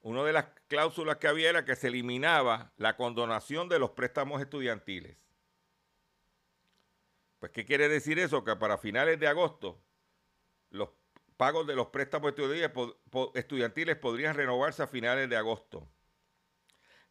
una 0.00 0.22
de 0.22 0.32
las 0.32 0.46
cláusulas 0.68 1.16
que 1.18 1.28
había 1.28 1.50
era 1.50 1.64
que 1.64 1.76
se 1.76 1.88
eliminaba 1.88 2.72
la 2.76 2.96
condonación 2.96 3.68
de 3.68 3.78
los 3.78 3.90
préstamos 3.90 4.40
estudiantiles. 4.40 5.18
Pues, 7.38 7.52
¿qué 7.52 7.64
quiere 7.64 7.88
decir 7.88 8.18
eso? 8.18 8.44
Que 8.44 8.56
para 8.56 8.78
finales 8.78 9.20
de 9.20 9.28
agosto 9.28 9.82
los 10.70 10.90
pagos 11.36 11.66
de 11.66 11.76
los 11.76 11.88
préstamos 11.88 12.34
estudiantiles 13.34 13.96
podrían 13.96 14.34
renovarse 14.34 14.82
a 14.82 14.86
finales 14.86 15.28
de 15.28 15.36
agosto. 15.36 15.88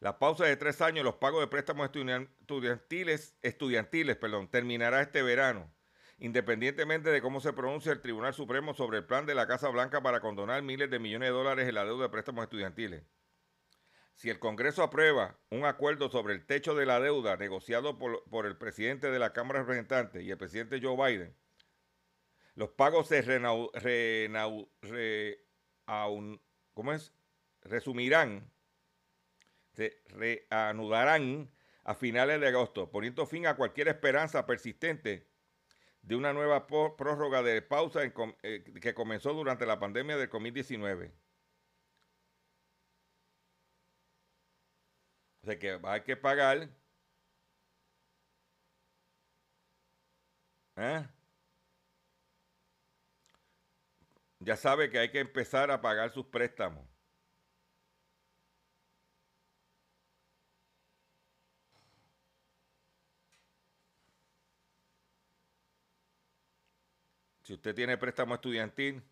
La 0.00 0.18
pausa 0.18 0.44
de 0.44 0.56
tres 0.56 0.82
años, 0.82 1.04
los 1.04 1.14
pagos 1.14 1.40
de 1.40 1.46
préstamos 1.46 1.88
estudiantiles, 1.88 3.36
estudiantiles 3.42 4.16
perdón, 4.16 4.48
terminará 4.48 5.00
este 5.00 5.22
verano 5.22 5.72
independientemente 6.18 7.10
de 7.10 7.20
cómo 7.20 7.40
se 7.40 7.52
pronuncia 7.52 7.92
el 7.92 8.00
Tribunal 8.00 8.32
Supremo 8.34 8.74
sobre 8.74 8.98
el 8.98 9.04
plan 9.04 9.26
de 9.26 9.34
la 9.34 9.46
Casa 9.46 9.68
Blanca 9.68 10.02
para 10.02 10.20
condonar 10.20 10.62
miles 10.62 10.90
de 10.90 10.98
millones 10.98 11.28
de 11.28 11.34
dólares 11.34 11.68
en 11.68 11.74
la 11.74 11.84
deuda 11.84 12.04
de 12.04 12.08
préstamos 12.10 12.44
estudiantiles. 12.44 13.02
Si 14.16 14.30
el 14.30 14.38
Congreso 14.38 14.82
aprueba 14.82 15.38
un 15.50 15.66
acuerdo 15.66 16.10
sobre 16.10 16.32
el 16.32 16.46
techo 16.46 16.74
de 16.74 16.86
la 16.86 16.98
deuda 17.00 17.36
negociado 17.36 17.98
por, 17.98 18.46
el 18.46 18.56
presidente 18.56 19.10
de 19.10 19.18
la 19.18 19.34
Cámara 19.34 19.58
de 19.58 19.66
Representantes 19.66 20.22
y 20.22 20.30
el 20.30 20.38
presidente 20.38 20.80
Joe 20.82 20.96
Biden, 20.96 21.36
los 22.54 22.70
pagos 22.70 23.08
se 23.08 23.20
resumirán, 27.60 28.50
se 29.74 30.02
reanudarán 30.06 31.50
a 31.84 31.94
finales 31.94 32.40
de 32.40 32.48
agosto, 32.48 32.90
poniendo 32.90 33.26
fin 33.26 33.46
a 33.46 33.54
cualquier 33.54 33.88
esperanza 33.88 34.46
persistente 34.46 35.28
de 36.00 36.16
una 36.16 36.32
nueva 36.32 36.66
prórroga 36.66 37.42
de 37.42 37.60
pausa 37.60 38.00
eh, 38.42 38.64
que 38.80 38.94
comenzó 38.94 39.34
durante 39.34 39.66
la 39.66 39.78
pandemia 39.78 40.16
del 40.16 40.30
COVID-19. 40.30 41.12
O 45.46 45.48
sea 45.48 45.58
que 45.60 45.78
hay 45.84 46.02
que 46.02 46.16
pagar. 46.16 46.68
¿eh? 50.76 51.08
Ya 54.40 54.56
sabe 54.56 54.90
que 54.90 54.98
hay 54.98 55.10
que 55.12 55.20
empezar 55.20 55.70
a 55.70 55.80
pagar 55.80 56.10
sus 56.10 56.26
préstamos. 56.26 56.84
Si 67.44 67.54
usted 67.54 67.74
tiene 67.74 67.96
préstamo 67.96 68.34
estudiantil, 68.34 69.02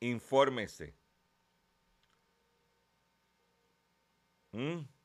infórmese. 0.00 0.94
¿Mm? 4.52 4.95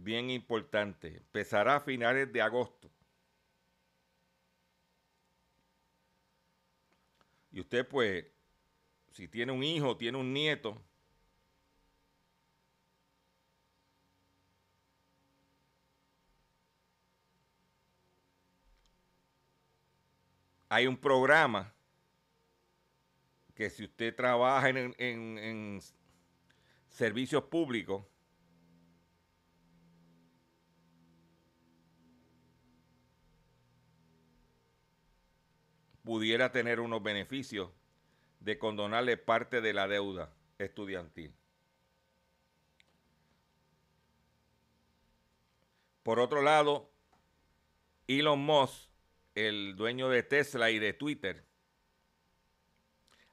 Bien 0.00 0.30
importante. 0.30 1.08
Empezará 1.08 1.76
a 1.76 1.80
finales 1.80 2.32
de 2.32 2.40
agosto. 2.40 2.90
Y 7.50 7.60
usted, 7.60 7.86
pues, 7.86 8.24
si 9.10 9.26
tiene 9.28 9.52
un 9.52 9.64
hijo, 9.64 9.96
tiene 9.96 10.18
un 10.18 10.32
nieto, 10.32 10.80
hay 20.68 20.86
un 20.86 20.96
programa 20.96 21.72
que 23.54 23.70
si 23.70 23.84
usted 23.84 24.14
trabaja 24.14 24.68
en, 24.68 25.80
servicios 26.88 27.44
públicos, 27.44 28.04
pudiera 36.08 36.52
tener 36.52 36.80
unos 36.80 37.02
beneficios 37.02 37.68
de 38.40 38.58
condonarle 38.58 39.18
parte 39.18 39.60
de 39.60 39.74
la 39.74 39.86
deuda 39.86 40.32
estudiantil. 40.56 41.34
Por 46.02 46.18
otro 46.18 46.40
lado, 46.40 46.90
Elon 48.06 48.38
Musk 48.38 48.88
el 49.34 49.76
dueño 49.76 50.08
de 50.08 50.22
Tesla 50.22 50.70
y 50.70 50.78
de 50.78 50.94
Twitter, 50.94 51.44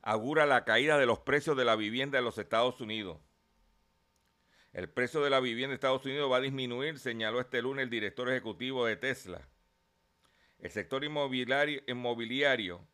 augura 0.02 0.46
la 0.46 0.66
caída 0.66 0.98
de 0.98 1.06
los 1.06 1.20
precios 1.20 1.56
de 1.56 1.64
la 1.64 1.78
vivienda 1.78 2.20
en 2.20 2.26
los 2.26 2.38
Estados 2.38 2.82
Unidos. 2.82 3.22
El 4.74 4.90
precio 4.90 5.22
de 5.22 5.30
la 5.30 5.40
vivienda 5.40 5.72
en 5.72 5.76
Estados 5.76 6.04
Unidos 6.04 6.30
va 6.30 6.38
a 6.38 6.42
disminuir, 6.42 7.00
señaló 7.00 7.40
este 7.40 7.62
lunes 7.62 7.84
el 7.84 7.90
director 7.90 8.30
ejecutivo 8.30 8.86
de 8.86 8.98
Tesla. 8.98 9.48
El 10.60 10.72
sector 10.72 11.04
inmobiliario, 11.04 12.88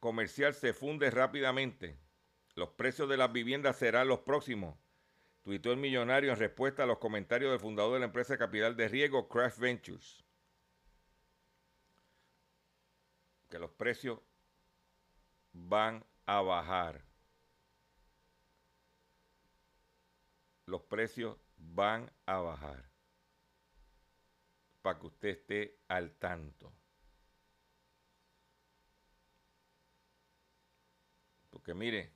comercial 0.00 0.54
se 0.54 0.72
funde 0.72 1.10
rápidamente. 1.10 1.98
Los 2.54 2.70
precios 2.70 3.08
de 3.08 3.16
las 3.16 3.32
viviendas 3.32 3.76
serán 3.78 4.08
los 4.08 4.20
próximos, 4.20 4.76
tuitó 5.42 5.72
el 5.72 5.78
millonario 5.78 6.32
en 6.32 6.38
respuesta 6.38 6.82
a 6.82 6.86
los 6.86 6.98
comentarios 6.98 7.50
del 7.50 7.60
fundador 7.60 7.94
de 7.94 8.00
la 8.00 8.06
empresa 8.06 8.36
capital 8.38 8.76
de 8.76 8.88
riego, 8.88 9.28
Craft 9.28 9.58
Ventures. 9.58 10.22
que 13.52 13.58
los 13.58 13.70
precios 13.72 14.18
van 15.52 16.02
a 16.24 16.40
bajar. 16.40 17.04
Los 20.64 20.80
precios 20.84 21.36
van 21.58 22.10
a 22.24 22.38
bajar. 22.38 22.91
Para 24.82 24.98
que 24.98 25.06
usted 25.06 25.28
esté 25.28 25.78
al 25.88 26.12
tanto. 26.16 26.72
Porque 31.50 31.74
mire, 31.74 32.12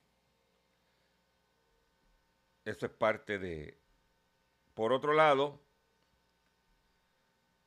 eso 2.65 2.85
es 2.85 2.91
parte 2.91 3.39
de... 3.39 3.79
Por 4.73 4.91
otro 4.91 5.13
lado, 5.13 5.61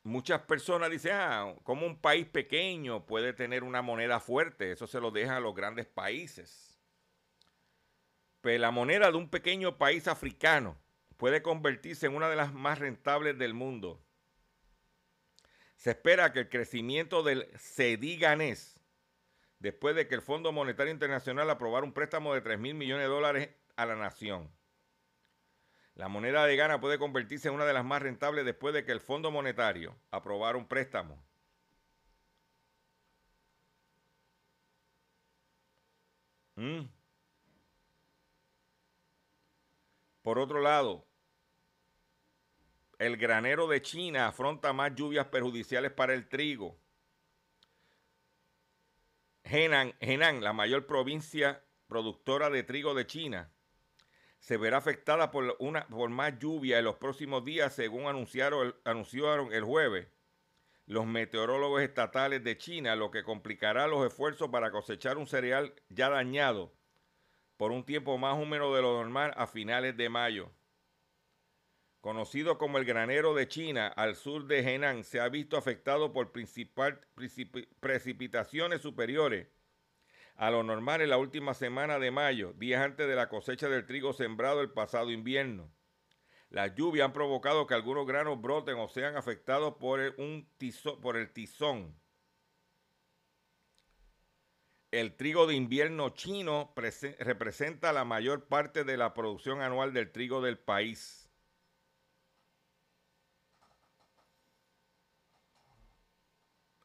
muchas 0.02 0.42
personas 0.42 0.90
dicen, 0.90 1.12
ah, 1.14 1.54
como 1.62 1.86
un 1.86 2.00
país 2.00 2.26
pequeño 2.26 3.06
puede 3.06 3.32
tener 3.32 3.64
una 3.64 3.82
moneda 3.82 4.20
fuerte, 4.20 4.72
eso 4.72 4.86
se 4.86 5.00
lo 5.00 5.10
deja 5.10 5.36
a 5.36 5.40
los 5.40 5.54
grandes 5.54 5.86
países. 5.86 6.78
Pero 8.40 8.60
la 8.60 8.70
moneda 8.70 9.10
de 9.10 9.16
un 9.16 9.28
pequeño 9.28 9.78
país 9.78 10.08
africano 10.08 10.76
puede 11.16 11.42
convertirse 11.42 12.06
en 12.06 12.14
una 12.14 12.28
de 12.28 12.36
las 12.36 12.52
más 12.52 12.78
rentables 12.78 13.38
del 13.38 13.54
mundo. 13.54 14.02
Se 15.80 15.92
espera 15.92 16.30
que 16.30 16.40
el 16.40 16.50
crecimiento 16.50 17.22
del 17.22 17.48
CEDI 17.56 18.18
ganés, 18.18 18.78
después 19.60 19.96
de 19.96 20.06
que 20.06 20.14
el 20.14 20.20
Fondo 20.20 20.52
Monetario 20.52 20.92
Internacional 20.92 21.48
aprobara 21.48 21.86
un 21.86 21.94
préstamo 21.94 22.34
de 22.34 22.42
3 22.42 22.58
mil 22.58 22.74
millones 22.74 23.04
de 23.06 23.08
dólares 23.08 23.48
a 23.76 23.86
la 23.86 23.96
nación. 23.96 24.50
La 25.94 26.08
moneda 26.08 26.44
de 26.44 26.54
Ghana 26.54 26.82
puede 26.82 26.98
convertirse 26.98 27.48
en 27.48 27.54
una 27.54 27.64
de 27.64 27.72
las 27.72 27.86
más 27.86 28.02
rentables 28.02 28.44
después 28.44 28.74
de 28.74 28.84
que 28.84 28.92
el 28.92 29.00
Fondo 29.00 29.30
Monetario 29.30 29.96
aprobara 30.10 30.58
un 30.58 30.68
préstamo. 30.68 31.24
Mm. 36.56 36.90
Por 40.20 40.38
otro 40.38 40.60
lado, 40.60 41.09
el 43.00 43.16
granero 43.16 43.66
de 43.66 43.80
China 43.80 44.28
afronta 44.28 44.74
más 44.74 44.94
lluvias 44.94 45.26
perjudiciales 45.28 45.90
para 45.90 46.12
el 46.12 46.28
trigo. 46.28 46.78
Henan, 49.42 49.94
Henan, 50.00 50.44
la 50.44 50.52
mayor 50.52 50.86
provincia 50.86 51.64
productora 51.88 52.50
de 52.50 52.62
trigo 52.62 52.92
de 52.94 53.06
China, 53.06 53.50
se 54.38 54.58
verá 54.58 54.76
afectada 54.76 55.30
por, 55.30 55.56
una, 55.60 55.86
por 55.88 56.10
más 56.10 56.38
lluvia 56.38 56.78
en 56.78 56.84
los 56.84 56.96
próximos 56.96 57.42
días, 57.42 57.74
según 57.74 58.06
anunciaron, 58.06 58.76
anunciaron 58.84 59.52
el 59.52 59.64
jueves 59.64 60.06
los 60.84 61.06
meteorólogos 61.06 61.82
estatales 61.82 62.44
de 62.44 62.58
China, 62.58 62.96
lo 62.96 63.10
que 63.10 63.22
complicará 63.22 63.86
los 63.86 64.04
esfuerzos 64.04 64.50
para 64.50 64.70
cosechar 64.70 65.16
un 65.16 65.26
cereal 65.26 65.72
ya 65.88 66.10
dañado 66.10 66.74
por 67.56 67.70
un 67.70 67.84
tiempo 67.84 68.18
más 68.18 68.36
húmedo 68.36 68.74
de 68.74 68.82
lo 68.82 68.98
normal 68.98 69.32
a 69.36 69.46
finales 69.46 69.96
de 69.96 70.08
mayo. 70.08 70.50
Conocido 72.00 72.56
como 72.56 72.78
el 72.78 72.86
granero 72.86 73.34
de 73.34 73.46
China 73.46 73.88
al 73.88 74.16
sur 74.16 74.46
de 74.46 74.60
Henan, 74.60 75.04
se 75.04 75.20
ha 75.20 75.28
visto 75.28 75.58
afectado 75.58 76.12
por 76.12 76.32
precipitaciones 76.32 78.80
superiores 78.80 79.48
a 80.40 80.50
lo 80.50 80.62
normal 80.62 81.02
en 81.02 81.10
la 81.10 81.18
última 81.18 81.52
semana 81.52 81.98
de 81.98 82.10
mayo, 82.10 82.54
días 82.54 82.82
antes 82.82 83.06
de 83.06 83.14
la 83.14 83.28
cosecha 83.28 83.68
del 83.68 83.84
trigo 83.84 84.14
sembrado 84.14 84.62
el 84.62 84.70
pasado 84.70 85.10
invierno. 85.10 85.70
Las 86.48 86.74
lluvias 86.74 87.04
han 87.04 87.12
provocado 87.12 87.66
que 87.66 87.74
algunos 87.74 88.06
granos 88.06 88.40
broten 88.40 88.78
o 88.78 88.88
sean 88.88 89.18
afectados 89.18 89.74
por 89.78 90.00
el, 90.00 90.14
el 90.18 91.32
tizón. 91.34 91.94
El 94.90 95.14
trigo 95.14 95.46
de 95.46 95.54
invierno 95.54 96.08
chino 96.08 96.72
representa 97.18 97.92
la 97.92 98.06
mayor 98.06 98.48
parte 98.48 98.84
de 98.84 98.96
la 98.96 99.12
producción 99.12 99.60
anual 99.60 99.92
del 99.92 100.10
trigo 100.10 100.40
del 100.40 100.58
país. 100.58 101.29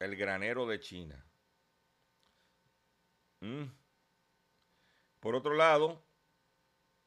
El 0.06 0.15
granero 0.15 0.68
de 0.68 0.80
China. 0.80 1.26
Mm. 3.39 3.63
Por 5.20 5.34
otro 5.34 5.56
lado, 5.56 6.00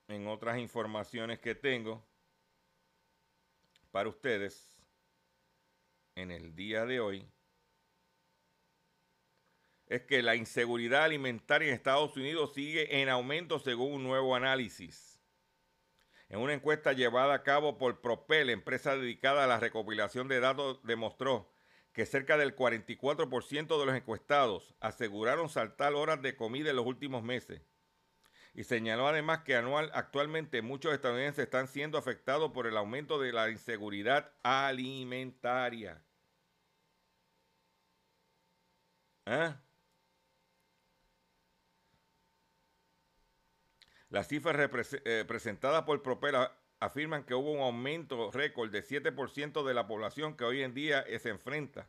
en 0.08 0.26
otras 0.26 0.58
informaciones 0.58 1.38
que 1.38 1.54
tengo 1.54 2.04
para 3.92 4.08
ustedes 4.08 4.82
en 6.16 6.32
el 6.32 6.56
día 6.56 6.86
de 6.86 6.98
hoy, 6.98 7.30
es 9.86 10.02
que 10.02 10.20
la 10.20 10.34
inseguridad 10.34 11.04
alimentaria 11.04 11.68
en 11.68 11.74
Estados 11.74 12.16
Unidos 12.16 12.52
sigue 12.54 13.00
en 13.00 13.08
aumento 13.08 13.60
según 13.60 13.92
un 13.92 14.02
nuevo 14.02 14.34
análisis. 14.34 15.20
En 16.28 16.40
una 16.40 16.52
encuesta 16.52 16.94
llevada 16.94 17.32
a 17.32 17.42
cabo 17.44 17.78
por 17.78 18.00
Propel, 18.00 18.50
empresa 18.50 18.96
dedicada 18.96 19.44
a 19.44 19.46
la 19.46 19.60
recopilación 19.60 20.26
de 20.26 20.40
datos, 20.40 20.82
demostró 20.82 21.56
que 21.98 22.06
cerca 22.06 22.36
del 22.36 22.54
44% 22.54 23.80
de 23.80 23.84
los 23.84 23.96
encuestados 23.96 24.72
aseguraron 24.78 25.48
saltar 25.48 25.94
horas 25.94 26.22
de 26.22 26.36
comida 26.36 26.70
en 26.70 26.76
los 26.76 26.86
últimos 26.86 27.24
meses. 27.24 27.60
Y 28.54 28.62
señaló 28.62 29.08
además 29.08 29.40
que 29.40 29.56
anual, 29.56 29.90
actualmente 29.92 30.62
muchos 30.62 30.94
estadounidenses 30.94 31.42
están 31.42 31.66
siendo 31.66 31.98
afectados 31.98 32.52
por 32.52 32.68
el 32.68 32.76
aumento 32.76 33.18
de 33.18 33.32
la 33.32 33.50
inseguridad 33.50 34.30
alimentaria. 34.44 36.00
¿Ah? 39.26 39.60
Las 44.08 44.28
cifras 44.28 44.70
eh, 45.04 45.24
presentadas 45.26 45.82
por 45.82 46.00
Propera 46.04 46.56
afirman 46.80 47.24
que 47.24 47.34
hubo 47.34 47.52
un 47.52 47.60
aumento 47.60 48.30
récord 48.30 48.70
de 48.70 48.84
7% 48.84 49.64
de 49.64 49.74
la 49.74 49.86
población 49.86 50.36
que 50.36 50.44
hoy 50.44 50.62
en 50.62 50.74
día 50.74 51.04
se 51.18 51.30
enfrenta 51.30 51.88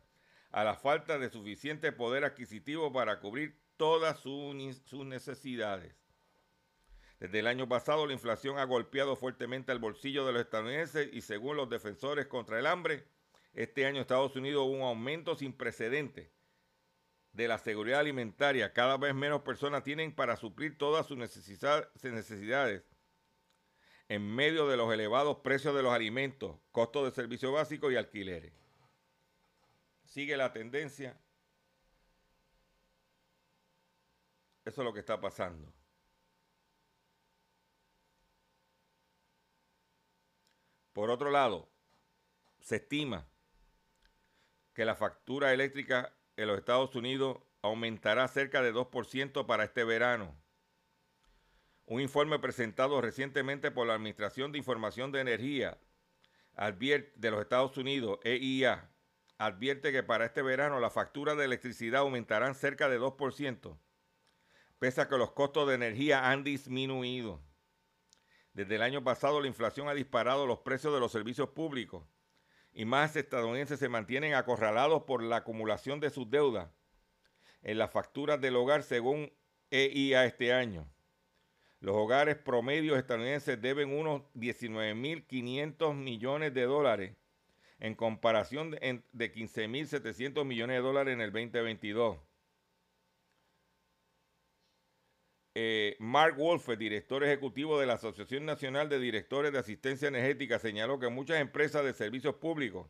a 0.50 0.64
la 0.64 0.74
falta 0.74 1.18
de 1.18 1.30
suficiente 1.30 1.92
poder 1.92 2.24
adquisitivo 2.24 2.92
para 2.92 3.20
cubrir 3.20 3.56
todas 3.76 4.18
sus 4.18 5.06
necesidades. 5.06 5.94
Desde 7.20 7.38
el 7.38 7.46
año 7.46 7.68
pasado 7.68 8.06
la 8.06 8.14
inflación 8.14 8.58
ha 8.58 8.64
golpeado 8.64 9.14
fuertemente 9.14 9.72
el 9.72 9.78
bolsillo 9.78 10.26
de 10.26 10.32
los 10.32 10.42
estadounidenses 10.42 11.08
y 11.12 11.20
según 11.20 11.56
los 11.56 11.68
defensores 11.68 12.26
contra 12.26 12.58
el 12.58 12.66
hambre, 12.66 13.06
este 13.52 13.86
año 13.86 14.00
Estados 14.00 14.36
Unidos 14.36 14.64
hubo 14.66 14.76
un 14.76 14.82
aumento 14.82 15.36
sin 15.36 15.52
precedentes 15.52 16.30
de 17.32 17.46
la 17.46 17.58
seguridad 17.58 18.00
alimentaria. 18.00 18.72
Cada 18.72 18.96
vez 18.96 19.14
menos 19.14 19.42
personas 19.42 19.84
tienen 19.84 20.14
para 20.14 20.36
suplir 20.36 20.78
todas 20.78 21.06
sus 21.06 21.16
necesidades 21.16 22.82
en 24.10 24.26
medio 24.26 24.66
de 24.66 24.76
los 24.76 24.92
elevados 24.92 25.36
precios 25.36 25.72
de 25.72 25.84
los 25.84 25.92
alimentos, 25.92 26.56
costos 26.72 27.04
de 27.04 27.12
servicio 27.12 27.52
básico 27.52 27.92
y 27.92 27.96
alquileres. 27.96 28.52
Sigue 30.04 30.36
la 30.36 30.52
tendencia. 30.52 31.16
Eso 34.64 34.80
es 34.80 34.84
lo 34.84 34.92
que 34.92 34.98
está 34.98 35.20
pasando. 35.20 35.72
Por 40.92 41.08
otro 41.10 41.30
lado, 41.30 41.68
se 42.58 42.76
estima 42.76 43.28
que 44.74 44.84
la 44.84 44.96
factura 44.96 45.52
eléctrica 45.52 46.12
en 46.36 46.48
los 46.48 46.58
Estados 46.58 46.96
Unidos 46.96 47.38
aumentará 47.62 48.26
cerca 48.26 48.60
de 48.60 48.74
2% 48.74 49.46
para 49.46 49.62
este 49.62 49.84
verano. 49.84 50.39
Un 51.90 52.00
informe 52.00 52.38
presentado 52.38 53.00
recientemente 53.00 53.72
por 53.72 53.84
la 53.84 53.94
Administración 53.94 54.52
de 54.52 54.58
Información 54.58 55.10
de 55.10 55.22
Energía 55.22 55.76
de 56.56 57.30
los 57.32 57.40
Estados 57.40 57.76
Unidos, 57.78 58.20
EIA, 58.22 58.88
advierte 59.38 59.90
que 59.90 60.04
para 60.04 60.26
este 60.26 60.40
verano 60.40 60.78
la 60.78 60.90
factura 60.90 61.34
de 61.34 61.46
electricidad 61.46 62.02
aumentarán 62.02 62.54
cerca 62.54 62.88
de 62.88 63.00
2%, 63.00 63.76
pese 64.78 65.00
a 65.00 65.08
que 65.08 65.18
los 65.18 65.32
costos 65.32 65.66
de 65.66 65.74
energía 65.74 66.30
han 66.30 66.44
disminuido. 66.44 67.42
Desde 68.52 68.76
el 68.76 68.82
año 68.82 69.02
pasado 69.02 69.40
la 69.40 69.48
inflación 69.48 69.88
ha 69.88 69.94
disparado 69.94 70.46
los 70.46 70.60
precios 70.60 70.94
de 70.94 71.00
los 71.00 71.10
servicios 71.10 71.48
públicos 71.48 72.04
y 72.72 72.84
más 72.84 73.16
estadounidenses 73.16 73.80
se 73.80 73.88
mantienen 73.88 74.34
acorralados 74.34 75.02
por 75.02 75.24
la 75.24 75.38
acumulación 75.38 75.98
de 75.98 76.10
sus 76.10 76.30
deudas 76.30 76.68
en 77.62 77.78
las 77.78 77.90
facturas 77.90 78.40
del 78.40 78.54
hogar 78.54 78.84
según 78.84 79.32
EIA 79.72 80.24
este 80.24 80.52
año. 80.52 80.86
Los 81.80 81.96
hogares 81.96 82.36
promedios 82.36 82.98
estadounidenses 82.98 83.60
deben 83.60 83.90
unos 83.90 84.22
19.500 84.34 85.94
millones 85.94 86.52
de 86.52 86.62
dólares 86.64 87.16
en 87.78 87.94
comparación 87.94 88.72
de, 88.72 89.32
15.700 89.32 90.44
millones 90.44 90.76
de 90.76 90.82
dólares 90.82 91.14
en 91.14 91.22
el 91.22 91.32
2022. 91.32 92.18
Eh, 95.54 95.96
Mark 95.98 96.36
Wolfe, 96.36 96.76
director 96.76 97.24
ejecutivo 97.24 97.80
de 97.80 97.86
la 97.86 97.94
Asociación 97.94 98.44
Nacional 98.44 98.90
de 98.90 99.00
Directores 99.00 99.50
de 99.50 99.58
Asistencia 99.58 100.08
Energética, 100.08 100.58
señaló 100.58 101.00
que 101.00 101.08
muchas 101.08 101.40
empresas 101.40 101.82
de 101.82 101.94
servicios 101.94 102.34
públicos 102.34 102.88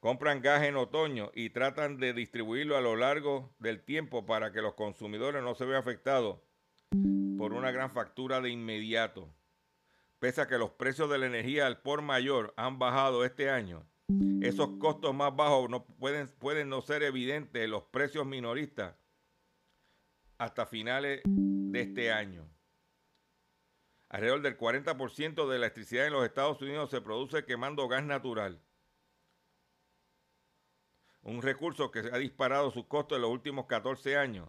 compran 0.00 0.40
gas 0.40 0.64
en 0.64 0.76
otoño 0.76 1.30
y 1.34 1.50
tratan 1.50 1.98
de 1.98 2.14
distribuirlo 2.14 2.76
a 2.78 2.80
lo 2.80 2.96
largo 2.96 3.54
del 3.58 3.82
tiempo 3.84 4.24
para 4.24 4.50
que 4.50 4.62
los 4.62 4.74
consumidores 4.74 5.42
no 5.42 5.54
se 5.54 5.66
vean 5.66 5.80
afectados 5.80 6.40
por 7.36 7.52
una 7.52 7.70
gran 7.70 7.90
factura 7.90 8.40
de 8.40 8.50
inmediato. 8.50 9.28
Pese 10.18 10.40
a 10.40 10.48
que 10.48 10.58
los 10.58 10.70
precios 10.70 11.10
de 11.10 11.18
la 11.18 11.26
energía 11.26 11.66
al 11.66 11.82
por 11.82 12.02
mayor 12.02 12.54
han 12.56 12.78
bajado 12.78 13.24
este 13.24 13.50
año, 13.50 13.86
esos 14.40 14.78
costos 14.78 15.14
más 15.14 15.34
bajos 15.34 15.68
no 15.68 15.84
pueden, 15.84 16.28
pueden 16.28 16.68
no 16.68 16.80
ser 16.82 17.02
evidentes 17.02 17.62
en 17.62 17.70
los 17.70 17.84
precios 17.84 18.26
minoristas 18.26 18.94
hasta 20.38 20.66
finales 20.66 21.22
de 21.24 21.80
este 21.80 22.12
año. 22.12 22.48
Alrededor 24.08 24.42
del 24.42 24.56
40% 24.56 25.34
de 25.34 25.46
la 25.46 25.66
electricidad 25.66 26.06
en 26.06 26.12
los 26.12 26.24
Estados 26.24 26.62
Unidos 26.62 26.90
se 26.90 27.00
produce 27.00 27.44
quemando 27.44 27.88
gas 27.88 28.04
natural. 28.04 28.60
Un 31.22 31.42
recurso 31.42 31.90
que 31.90 32.00
ha 32.00 32.18
disparado 32.18 32.70
sus 32.70 32.86
costos 32.86 33.16
en 33.16 33.22
los 33.22 33.30
últimos 33.30 33.66
14 33.66 34.16
años 34.16 34.48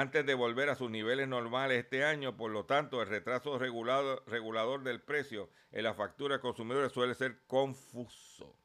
antes 0.00 0.24
de 0.24 0.34
volver 0.34 0.68
a 0.68 0.76
sus 0.76 0.90
niveles 0.90 1.26
normales 1.26 1.84
este 1.84 2.04
año. 2.04 2.36
Por 2.36 2.52
lo 2.52 2.64
tanto, 2.66 3.02
el 3.02 3.08
retraso 3.08 3.58
regulador 3.58 4.82
del 4.84 5.00
precio 5.00 5.50
en 5.72 5.82
la 5.84 5.94
factura 5.94 6.36
de 6.36 6.40
consumidores 6.40 6.92
suele 6.92 7.14
ser 7.14 7.44
confuso. 7.46 8.56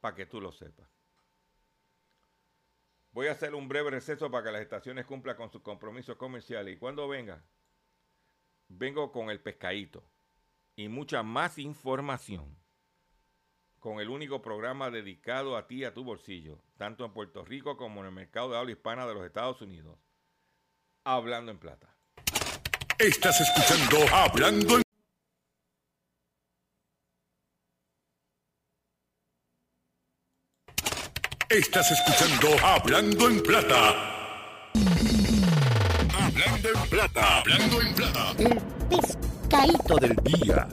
Para 0.00 0.14
que 0.14 0.26
tú 0.26 0.40
lo 0.40 0.50
sepas. 0.50 0.88
Voy 3.12 3.28
a 3.28 3.32
hacer 3.32 3.54
un 3.54 3.68
breve 3.68 3.90
receso 3.90 4.30
para 4.30 4.44
que 4.44 4.52
las 4.52 4.62
estaciones 4.62 5.04
cumplan 5.04 5.36
con 5.36 5.50
sus 5.50 5.62
compromisos 5.62 6.16
comerciales. 6.16 6.74
Y 6.74 6.78
cuando 6.78 7.06
venga, 7.06 7.44
vengo 8.68 9.12
con 9.12 9.30
el 9.30 9.40
pescadito 9.40 10.02
y 10.74 10.88
mucha 10.88 11.22
más 11.22 11.58
información 11.58 12.63
con 13.84 14.00
el 14.00 14.08
único 14.08 14.40
programa 14.40 14.90
dedicado 14.90 15.58
a 15.58 15.66
ti 15.66 15.80
y 15.80 15.84
a 15.84 15.92
tu 15.92 16.04
bolsillo, 16.04 16.58
tanto 16.78 17.04
en 17.04 17.12
Puerto 17.12 17.44
Rico 17.44 17.76
como 17.76 18.00
en 18.00 18.06
el 18.06 18.12
mercado 18.12 18.50
de 18.50 18.56
habla 18.56 18.72
hispana 18.72 19.06
de 19.06 19.12
los 19.12 19.26
Estados 19.26 19.60
Unidos. 19.60 19.98
Hablando 21.04 21.52
en 21.52 21.58
plata. 21.58 21.94
Estás 22.98 23.42
escuchando 23.42 23.98
Hablando 24.10 24.76
en 24.76 24.82
Estás 31.50 31.90
escuchando 31.90 32.56
Hablando 32.64 33.28
en 33.28 33.42
Plata. 33.42 34.62
Hablando 36.14 36.68
en 36.70 36.88
Plata. 36.88 37.38
Hablando 37.40 37.82
en 37.82 37.94
Plata. 37.94 38.30
El 38.38 38.62
pescadito 38.88 39.96
del 39.96 40.16
día. 40.24 40.68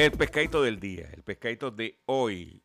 El 0.00 0.12
pescadito 0.12 0.62
del 0.62 0.80
día, 0.80 1.10
el 1.12 1.22
pescadito 1.22 1.70
de 1.70 2.00
hoy, 2.06 2.64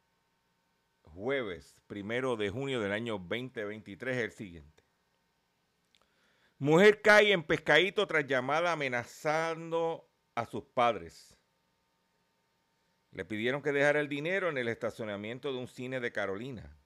jueves 1.01 1.75
primero 1.85 2.37
de 2.37 2.49
junio 2.49 2.79
del 2.79 2.93
año 2.93 3.17
2023, 3.17 4.15
es 4.15 4.23
el 4.23 4.31
siguiente. 4.31 4.85
Mujer 6.59 7.01
cae 7.01 7.33
en 7.33 7.43
pescadito 7.43 8.07
tras 8.07 8.25
llamada 8.25 8.71
amenazando 8.71 10.09
a 10.33 10.45
sus 10.45 10.63
padres. 10.63 11.37
Le 13.11 13.25
pidieron 13.25 13.61
que 13.61 13.73
dejara 13.73 13.99
el 13.99 14.07
dinero 14.07 14.47
en 14.47 14.57
el 14.57 14.69
estacionamiento 14.69 15.51
de 15.51 15.59
un 15.59 15.67
cine 15.67 15.99
de 15.99 16.13
Carolina. 16.13 16.77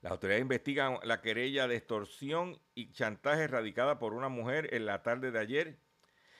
Las 0.00 0.12
autoridades 0.12 0.42
investigan 0.42 1.00
la 1.02 1.22
querella 1.22 1.66
de 1.66 1.74
extorsión 1.74 2.62
y 2.76 2.92
chantaje 2.92 3.48
radicada 3.48 3.98
por 3.98 4.12
una 4.12 4.28
mujer 4.28 4.72
en 4.72 4.86
la 4.86 5.02
tarde 5.02 5.32
de 5.32 5.40
ayer 5.40 5.85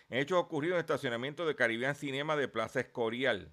hechos 0.08 0.38
ocurridos 0.38 0.76
en 0.76 0.80
estacionamiento 0.80 1.46
de 1.46 1.56
Caribbean 1.56 1.94
Cinema 1.94 2.36
de 2.36 2.48
Plaza 2.48 2.80
Escorial. 2.80 3.52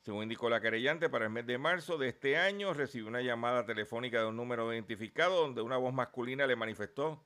Según 0.00 0.24
indicó 0.24 0.48
la 0.48 0.60
querellante, 0.60 1.08
para 1.08 1.24
el 1.24 1.32
mes 1.32 1.46
de 1.46 1.58
marzo 1.58 1.98
de 1.98 2.08
este 2.08 2.36
año 2.36 2.74
recibió 2.74 3.08
una 3.08 3.22
llamada 3.22 3.66
telefónica 3.66 4.20
de 4.20 4.26
un 4.26 4.36
número 4.36 4.72
identificado 4.72 5.40
donde 5.40 5.62
una 5.62 5.76
voz 5.76 5.92
masculina 5.92 6.46
le 6.46 6.56
manifestó 6.56 7.24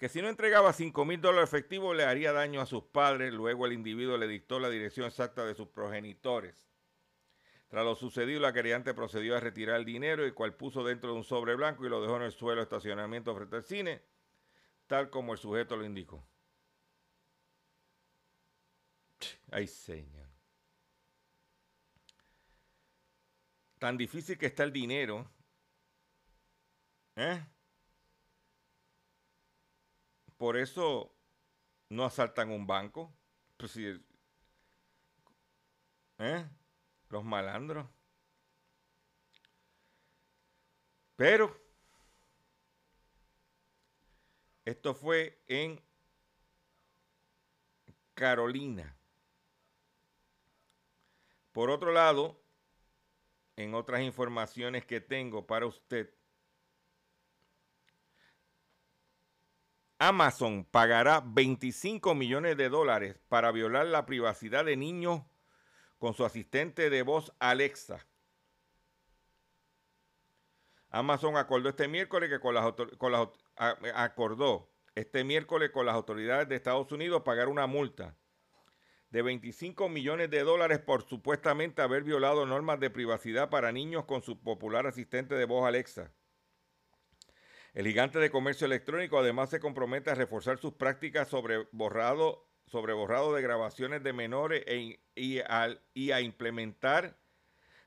que 0.00 0.08
si 0.08 0.22
no 0.22 0.30
entregaba 0.30 0.72
5 0.72 1.04
mil 1.04 1.20
dólares 1.20 1.50
efectivos 1.50 1.94
le 1.94 2.04
haría 2.04 2.32
daño 2.32 2.62
a 2.62 2.66
sus 2.66 2.84
padres. 2.84 3.34
Luego 3.34 3.66
el 3.66 3.74
individuo 3.74 4.16
le 4.16 4.26
dictó 4.26 4.58
la 4.58 4.70
dirección 4.70 5.06
exacta 5.06 5.44
de 5.44 5.54
sus 5.54 5.68
progenitores. 5.68 6.70
Tras 7.68 7.84
lo 7.84 7.94
sucedido, 7.94 8.40
la 8.40 8.54
querellante 8.54 8.94
procedió 8.94 9.36
a 9.36 9.40
retirar 9.40 9.76
el 9.76 9.84
dinero, 9.84 10.24
el 10.24 10.32
cual 10.32 10.54
puso 10.54 10.82
dentro 10.82 11.12
de 11.12 11.18
un 11.18 11.24
sobre 11.24 11.54
blanco 11.54 11.84
y 11.84 11.90
lo 11.90 12.00
dejó 12.00 12.16
en 12.16 12.22
el 12.22 12.32
suelo 12.32 12.56
de 12.56 12.62
estacionamiento 12.62 13.36
frente 13.36 13.56
al 13.56 13.62
cine, 13.62 14.02
tal 14.86 15.10
como 15.10 15.34
el 15.34 15.38
sujeto 15.38 15.76
lo 15.76 15.84
indicó. 15.84 16.26
Ay, 19.50 19.66
Señor. 19.66 20.28
Tan 23.78 23.96
difícil 23.96 24.36
que 24.36 24.46
está 24.46 24.64
el 24.64 24.72
dinero. 24.72 25.30
¿Eh? 27.16 27.44
Por 30.36 30.56
eso 30.56 31.14
no 31.88 32.04
asaltan 32.04 32.50
un 32.50 32.66
banco. 32.66 33.12
Pues 33.56 33.76
¿eh? 33.76 34.00
Los 37.08 37.24
malandros. 37.24 37.86
Pero 41.16 41.54
esto 44.64 44.94
fue 44.94 45.42
en 45.46 45.82
Carolina. 48.14 48.99
Por 51.52 51.70
otro 51.70 51.92
lado, 51.92 52.40
en 53.56 53.74
otras 53.74 54.02
informaciones 54.02 54.86
que 54.86 55.00
tengo 55.00 55.46
para 55.46 55.66
usted, 55.66 56.14
Amazon 59.98 60.64
pagará 60.64 61.22
25 61.22 62.14
millones 62.14 62.56
de 62.56 62.70
dólares 62.70 63.18
para 63.28 63.52
violar 63.52 63.86
la 63.86 64.06
privacidad 64.06 64.64
de 64.64 64.76
niños 64.76 65.22
con 65.98 66.14
su 66.14 66.24
asistente 66.24 66.88
de 66.88 67.02
voz 67.02 67.34
Alexa. 67.38 68.06
Amazon 70.88 71.36
acordó 71.36 71.68
este 71.68 71.86
miércoles 71.86 72.30
que 72.30 72.40
con 72.40 72.54
las, 72.54 73.28
acordó 73.94 74.70
este 74.94 75.22
miércoles 75.22 75.70
con 75.70 75.84
las 75.84 75.94
autoridades 75.94 76.48
de 76.48 76.56
Estados 76.56 76.90
Unidos 76.92 77.22
pagar 77.22 77.48
una 77.48 77.66
multa 77.66 78.16
de 79.10 79.22
25 79.22 79.88
millones 79.88 80.30
de 80.30 80.42
dólares 80.42 80.78
por 80.78 81.02
supuestamente 81.02 81.82
haber 81.82 82.04
violado 82.04 82.46
normas 82.46 82.80
de 82.80 82.90
privacidad 82.90 83.50
para 83.50 83.72
niños 83.72 84.04
con 84.04 84.22
su 84.22 84.40
popular 84.40 84.86
asistente 84.86 85.34
de 85.34 85.44
voz 85.44 85.66
Alexa. 85.66 86.12
El 87.72 87.86
gigante 87.86 88.18
de 88.18 88.30
comercio 88.30 88.66
electrónico 88.66 89.18
además 89.18 89.50
se 89.50 89.60
compromete 89.60 90.10
a 90.10 90.14
reforzar 90.14 90.58
sus 90.58 90.74
prácticas 90.74 91.28
sobre 91.28 91.68
borrado, 91.72 92.48
sobre 92.66 92.94
de 92.94 93.42
grabaciones 93.42 94.02
de 94.02 94.12
menores 94.12 94.62
e, 94.66 95.00
y, 95.14 95.38
a, 95.40 96.20
implementar 96.20 97.18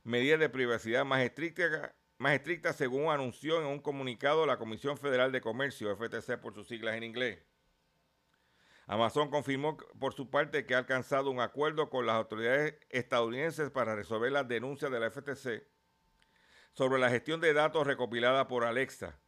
medidas 0.04 0.40
de 0.40 0.50
privacidad 0.50 1.06
más 1.06 1.22
estrictas, 1.22 1.92
más 2.18 2.34
estrictas 2.34 2.76
según 2.76 3.12
anunció 3.12 3.60
en 3.60 3.68
un 3.68 3.80
comunicado 3.80 4.46
la 4.46 4.58
Comisión 4.58 4.98
Federal 4.98 5.32
de 5.32 5.42
Comercio, 5.42 5.96
FTC 5.96 6.38
por 6.38 6.54
sus 6.54 6.68
siglas 6.68 6.96
en 6.96 7.04
inglés. 7.04 7.40
Amazon 8.86 9.30
confirmó 9.30 9.78
por 10.00 10.14
su 10.14 10.30
parte 10.30 10.66
que 10.66 10.76
ha 10.76 10.80
alcanzado 10.80 11.32
un 11.32 11.40
acuerdo 11.40 11.90
con 11.90 12.06
las 12.06 12.16
autoridades 12.16 12.76
estadounidenses 12.90 13.70
para 13.70 13.96
resolver 13.96 14.32
las 14.32 14.48
denuncias 14.48 14.92
de 14.92 15.00
la 15.00 15.10
FTC 15.10 15.66
sobre 16.74 17.00
la 17.00 17.10
gestión 17.10 17.40
de 17.40 17.54
datos 17.54 17.88
recopilada 17.88 18.48
por 18.48 18.66
Alexa. 18.66 19.20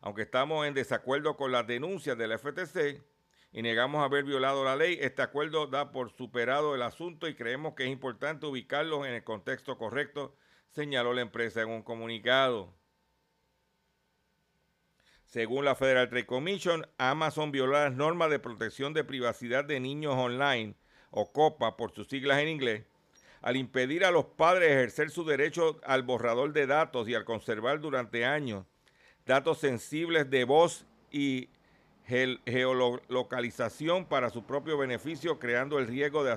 Aunque 0.00 0.22
estamos 0.22 0.66
en 0.66 0.74
desacuerdo 0.74 1.36
con 1.36 1.52
las 1.52 1.66
denuncias 1.66 2.16
de 2.16 2.28
la 2.28 2.38
FTC 2.38 3.02
y 3.50 3.62
negamos 3.62 4.04
haber 4.04 4.24
violado 4.24 4.64
la 4.64 4.76
ley, 4.76 4.96
este 5.00 5.22
acuerdo 5.22 5.66
da 5.66 5.90
por 5.90 6.10
superado 6.12 6.74
el 6.74 6.82
asunto 6.82 7.28
y 7.28 7.34
creemos 7.34 7.74
que 7.74 7.84
es 7.84 7.90
importante 7.90 8.46
ubicarlos 8.46 9.06
en 9.06 9.14
el 9.14 9.24
contexto 9.24 9.76
correcto, 9.76 10.36
señaló 10.70 11.12
la 11.12 11.22
empresa 11.22 11.62
en 11.62 11.70
un 11.70 11.82
comunicado. 11.82 12.74
Según 15.28 15.66
la 15.66 15.74
Federal 15.74 16.08
Trade 16.08 16.24
Commission, 16.24 16.86
Amazon 16.96 17.52
violó 17.52 17.74
las 17.74 17.92
normas 17.92 18.30
de 18.30 18.38
protección 18.38 18.94
de 18.94 19.04
privacidad 19.04 19.62
de 19.62 19.78
niños 19.78 20.14
online, 20.14 20.74
o 21.10 21.30
COPA 21.30 21.76
por 21.76 21.92
sus 21.92 22.08
siglas 22.08 22.38
en 22.38 22.48
inglés, 22.48 22.86
al 23.42 23.58
impedir 23.58 24.06
a 24.06 24.10
los 24.10 24.24
padres 24.24 24.70
ejercer 24.70 25.10
su 25.10 25.26
derecho 25.26 25.80
al 25.84 26.02
borrador 26.02 26.54
de 26.54 26.66
datos 26.66 27.10
y 27.10 27.14
al 27.14 27.26
conservar 27.26 27.78
durante 27.78 28.24
años 28.24 28.64
datos 29.26 29.58
sensibles 29.58 30.30
de 30.30 30.44
voz 30.44 30.86
y 31.10 31.50
geolocalización 32.06 34.06
para 34.06 34.30
su 34.30 34.44
propio 34.44 34.78
beneficio, 34.78 35.38
creando 35.38 35.78
el 35.78 35.88
riesgo 35.88 36.24
de, 36.24 36.32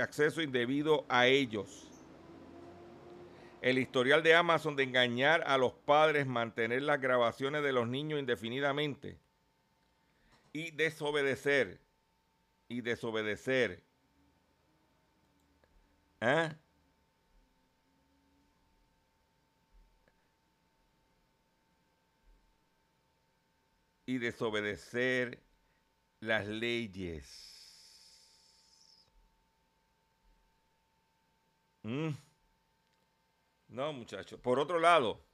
acceso 0.00 0.40
indebido 0.40 1.04
a 1.10 1.26
ellos 1.26 1.91
el 3.62 3.78
historial 3.78 4.22
de 4.24 4.34
Amazon 4.34 4.76
de 4.76 4.82
engañar 4.82 5.44
a 5.46 5.56
los 5.56 5.72
padres, 5.72 6.26
mantener 6.26 6.82
las 6.82 7.00
grabaciones 7.00 7.62
de 7.62 7.72
los 7.72 7.88
niños 7.88 8.18
indefinidamente 8.18 9.18
y 10.52 10.72
desobedecer. 10.72 11.80
Y 12.68 12.80
desobedecer. 12.80 13.84
¿Eh? 16.20 16.50
Y 24.06 24.18
desobedecer 24.18 25.40
las 26.20 26.46
leyes. 26.48 27.52
¿Mm? 31.84 32.10
No, 33.72 33.94
muchachos. 33.94 34.38
Por 34.38 34.58
otro 34.58 34.78
lado, 34.78 35.24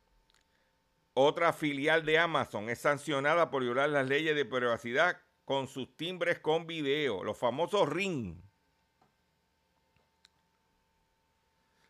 otra 1.13 1.53
filial 1.53 2.05
de 2.05 2.19
Amazon 2.19 2.69
es 2.69 2.79
sancionada 2.79 3.51
por 3.51 3.65
violar 3.65 3.91
las 3.91 4.07
leyes 4.07 4.37
de 4.37 4.45
privacidad 4.45 5.21
con 5.45 5.67
sus 5.67 5.97
timbres 5.97 6.39
con 6.39 6.65
video, 6.65 7.25
los 7.25 7.37
famosos 7.37 7.89
Ring. 7.89 8.41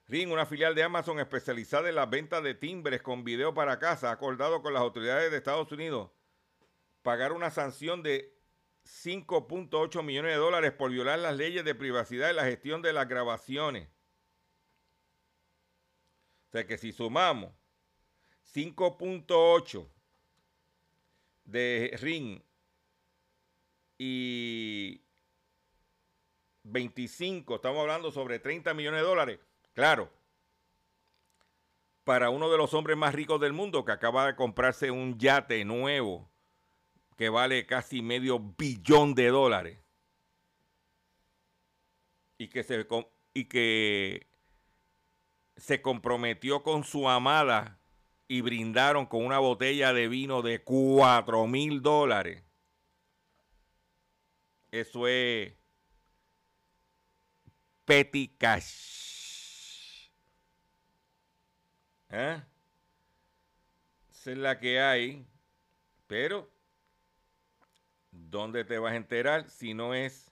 Ring, 0.07 0.33
una 0.33 0.47
filial 0.47 0.75
de 0.75 0.85
Amazon 0.85 1.21
especializada 1.21 1.91
en 1.91 1.97
la 1.97 2.07
venta 2.07 2.41
de 2.41 2.55
timbres 2.55 3.03
con 3.03 3.25
video 3.25 3.53
para 3.53 3.79
casa, 3.79 4.09
ha 4.09 4.13
acordado 4.13 4.63
con 4.63 4.73
las 4.73 4.81
autoridades 4.81 5.31
de 5.31 5.37
Estados 5.37 5.71
Unidos 5.71 6.11
pagar 7.03 7.33
una 7.33 7.51
sanción 7.51 8.03
de 8.03 8.35
5.8 8.87 10.03
millones 10.03 10.33
de 10.33 10.39
dólares 10.39 10.73
por 10.73 10.91
violar 10.91 11.19
las 11.19 11.37
leyes 11.37 11.63
de 11.63 11.75
privacidad 11.75 12.31
y 12.31 12.35
la 12.35 12.45
gestión 12.45 12.81
de 12.81 12.95
las 12.95 13.07
grabaciones. 13.07 13.89
O 16.49 16.51
sea 16.51 16.67
que 16.67 16.79
si 16.79 16.93
sumamos 16.93 17.53
5.8 18.55 19.87
de 21.45 21.97
RIN 22.01 22.43
y 23.99 25.01
25, 26.63 27.57
estamos 27.57 27.81
hablando 27.81 28.11
sobre 28.11 28.39
30 28.39 28.73
millones 28.75 29.01
de 29.01 29.07
dólares. 29.07 29.41
Claro, 29.75 30.11
para 32.05 32.31
uno 32.31 32.51
de 32.51 32.57
los 32.57 32.73
hombres 32.73 32.97
más 32.97 33.15
ricos 33.15 33.41
del 33.41 33.53
mundo 33.53 33.85
que 33.85 33.93
acaba 33.93 34.27
de 34.27 34.37
comprarse 34.37 34.91
un 34.91 35.19
yate 35.19 35.63
nuevo 35.67 36.31
que 37.19 37.29
vale 37.29 37.67
casi 37.67 38.01
medio 38.01 38.39
billón 38.39 39.15
de 39.15 39.29
dólares 39.29 39.79
y 42.39 42.49
que 42.49 42.63
se 42.63 42.87
y 43.35 43.45
que 43.45 44.28
se 45.59 45.83
comprometió 45.83 46.63
con 46.63 46.85
su 46.85 47.09
amada 47.09 47.79
y 48.29 48.41
brindaron 48.43 49.07
con 49.07 49.25
una 49.25 49.39
botella 49.39 49.93
de 49.93 50.09
vino 50.09 50.43
de 50.43 50.63
4 50.63 51.47
mil 51.47 51.83
dólares. 51.83 52.45
Eso 54.71 55.09
es 55.09 55.55
petty 57.85 58.29
cash. 58.39 60.11
¿Eh? 62.11 62.43
Esa 64.11 64.31
es 64.33 64.39
la 64.39 64.59
que 64.61 64.81
hay. 64.81 65.27
Pero, 66.07 66.51
¿dónde 68.11 68.65
te 68.65 68.79
vas 68.79 68.93
a 68.93 68.97
enterar 68.97 69.49
si 69.49 69.75
no 69.75 69.95
es 69.95 70.31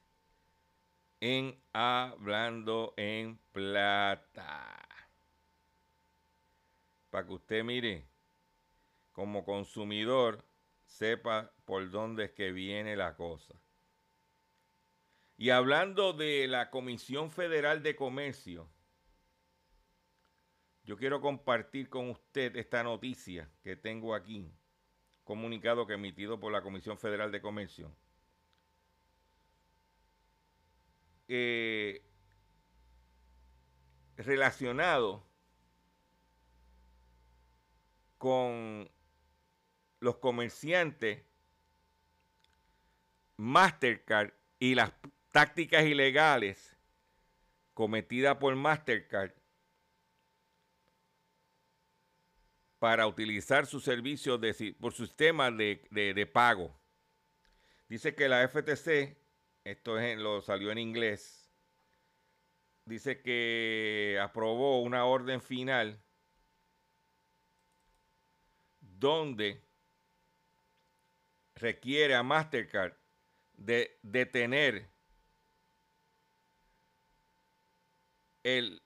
en 1.20 1.58
Hablando 1.72 2.94
en 2.96 3.38
Plata? 3.52 4.85
Para 7.16 7.28
que 7.28 7.32
usted 7.32 7.64
mire, 7.64 8.06
como 9.12 9.42
consumidor, 9.42 10.44
sepa 10.84 11.50
por 11.64 11.90
dónde 11.90 12.24
es 12.26 12.32
que 12.32 12.52
viene 12.52 12.94
la 12.94 13.16
cosa. 13.16 13.58
Y 15.38 15.48
hablando 15.48 16.12
de 16.12 16.46
la 16.46 16.68
Comisión 16.68 17.30
Federal 17.30 17.82
de 17.82 17.96
Comercio, 17.96 18.68
yo 20.84 20.98
quiero 20.98 21.22
compartir 21.22 21.88
con 21.88 22.10
usted 22.10 22.54
esta 22.54 22.82
noticia 22.82 23.50
que 23.62 23.76
tengo 23.76 24.14
aquí, 24.14 24.52
comunicado 25.24 25.86
que 25.86 25.94
emitido 25.94 26.38
por 26.38 26.52
la 26.52 26.60
Comisión 26.60 26.98
Federal 26.98 27.32
de 27.32 27.40
Comercio. 27.40 27.96
Eh, 31.28 32.02
relacionado 34.18 35.25
con 38.26 38.90
los 40.00 40.16
comerciantes 40.16 41.22
Mastercard 43.36 44.32
y 44.58 44.74
las 44.74 44.90
tácticas 45.30 45.84
ilegales 45.84 46.76
cometidas 47.72 48.36
por 48.38 48.56
Mastercard 48.56 49.30
para 52.80 53.06
utilizar 53.06 53.64
sus 53.64 53.84
servicios 53.84 54.40
de, 54.40 54.74
por 54.80 54.92
su 54.92 55.06
sistema 55.06 55.52
de, 55.52 56.30
pago. 56.32 56.76
Dice 57.88 58.16
que 58.16 58.28
la 58.28 58.48
FTC, 58.48 59.16
esto 59.62 60.00
es, 60.00 60.18
lo 60.18 60.40
salió 60.40 60.72
en 60.72 60.78
inglés, 60.78 61.48
dice 62.86 63.22
que 63.22 64.18
aprobó 64.20 64.82
una 64.82 65.04
orden 65.04 65.40
final 65.40 66.02
donde 68.98 69.62
requiere 71.54 72.14
a 72.14 72.22
Mastercard 72.22 72.94
de 73.56 73.98
detener 74.02 74.88
el 78.42 78.82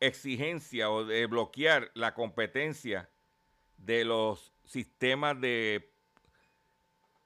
exigencia 0.00 0.90
o 0.90 1.04
de 1.04 1.26
bloquear 1.26 1.90
la 1.94 2.12
competencia 2.14 3.08
de 3.76 4.04
los 4.04 4.52
sistemas 4.64 5.40
de, 5.40 5.92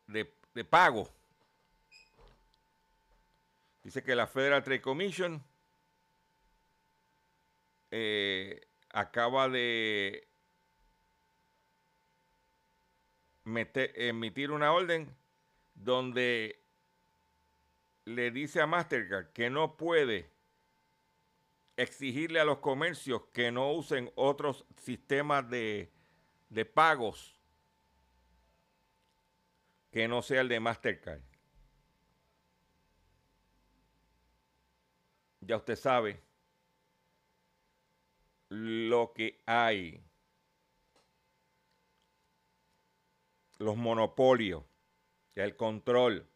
de, 0.06 0.64
pago. 0.64 1.10
Dice 3.82 4.02
que 4.02 4.14
la 4.14 4.26
Federal 4.26 4.62
Trade 4.62 4.80
Commission 4.80 5.42
eh, 7.90 8.66
acaba 8.90 9.48
de 9.48 10.25
emitir 13.46 14.50
una 14.50 14.72
orden 14.72 15.14
donde 15.74 16.60
le 18.04 18.30
dice 18.30 18.60
a 18.60 18.66
Mastercard 18.66 19.32
que 19.32 19.50
no 19.50 19.76
puede 19.76 20.30
exigirle 21.76 22.40
a 22.40 22.44
los 22.44 22.58
comercios 22.58 23.22
que 23.32 23.52
no 23.52 23.72
usen 23.72 24.10
otros 24.14 24.64
sistemas 24.76 25.48
de, 25.48 25.92
de 26.48 26.64
pagos 26.64 27.38
que 29.90 30.08
no 30.08 30.22
sea 30.22 30.40
el 30.40 30.48
de 30.48 30.60
Mastercard. 30.60 31.20
Ya 35.40 35.56
usted 35.56 35.76
sabe 35.76 36.20
lo 38.48 39.12
que 39.14 39.40
hay. 39.46 40.02
Los 43.58 43.76
monopolios, 43.76 44.64
el 45.34 45.56
control. 45.56 46.28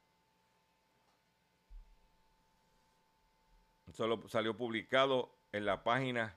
Solo 3.93 4.29
salió 4.29 4.57
publicado 4.57 5.39
en 5.53 5.67
la 5.67 5.83
página 5.83 6.37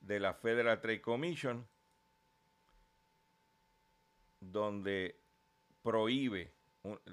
de 0.00 0.20
la 0.20 0.34
Federal 0.34 0.80
Trade 0.80 1.00
Commission, 1.00 1.68
donde 4.40 5.20
prohíbe, 5.82 6.54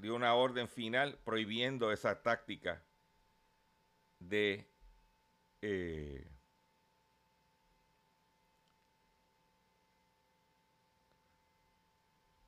dio 0.02 0.16
una 0.16 0.36
orden 0.36 0.68
final 0.68 1.20
prohibiendo 1.24 1.92
esa 1.92 2.22
táctica 2.22 2.84
de 4.20 4.70
eh, 5.62 6.39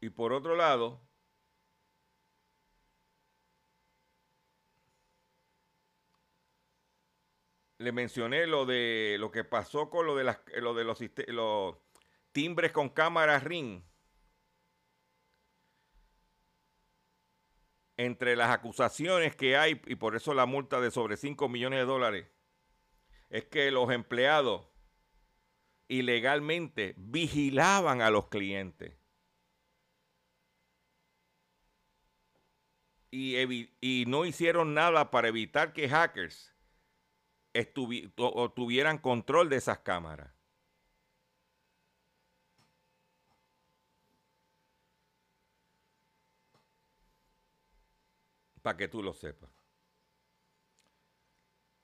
y 0.01 0.09
por 0.09 0.33
otro 0.33 0.55
lado 0.55 0.99
le 7.77 7.91
mencioné 7.91 8.47
lo 8.47 8.65
de 8.65 9.17
lo 9.19 9.31
que 9.31 9.43
pasó 9.43 9.89
con 9.89 10.07
lo 10.07 10.15
de 10.15 10.23
las 10.23 10.39
lo 10.55 10.73
de 10.73 10.83
los, 10.83 11.77
timbres 12.31 12.71
con 12.71 12.89
cámara 12.89 13.39
ring. 13.39 13.83
Entre 17.97 18.35
las 18.35 18.49
acusaciones 18.49 19.35
que 19.35 19.57
hay, 19.57 19.79
y 19.85 19.95
por 19.95 20.15
eso 20.15 20.33
la 20.33 20.47
multa 20.47 20.81
de 20.81 20.89
sobre 20.89 21.17
5 21.17 21.47
millones 21.49 21.79
de 21.79 21.85
dólares, 21.85 22.27
es 23.29 23.45
que 23.45 23.69
los 23.69 23.91
empleados 23.91 24.67
ilegalmente 25.87 26.95
vigilaban 26.97 28.01
a 28.01 28.09
los 28.09 28.29
clientes. 28.29 29.00
Y, 33.11 33.69
y 33.81 34.05
no 34.07 34.25
hicieron 34.25 34.73
nada 34.73 35.11
para 35.11 35.27
evitar 35.27 35.73
que 35.73 35.89
hackers 35.89 36.53
tuvieran 38.55 38.97
control 38.99 39.49
de 39.49 39.57
esas 39.57 39.79
cámaras. 39.79 40.31
Para 48.61 48.77
que 48.77 48.87
tú 48.87 49.01
lo 49.03 49.13
sepas. 49.13 49.49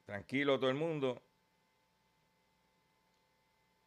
Tranquilo 0.05 0.57
todo 0.59 0.69
el 0.69 0.75
mundo. 0.75 1.21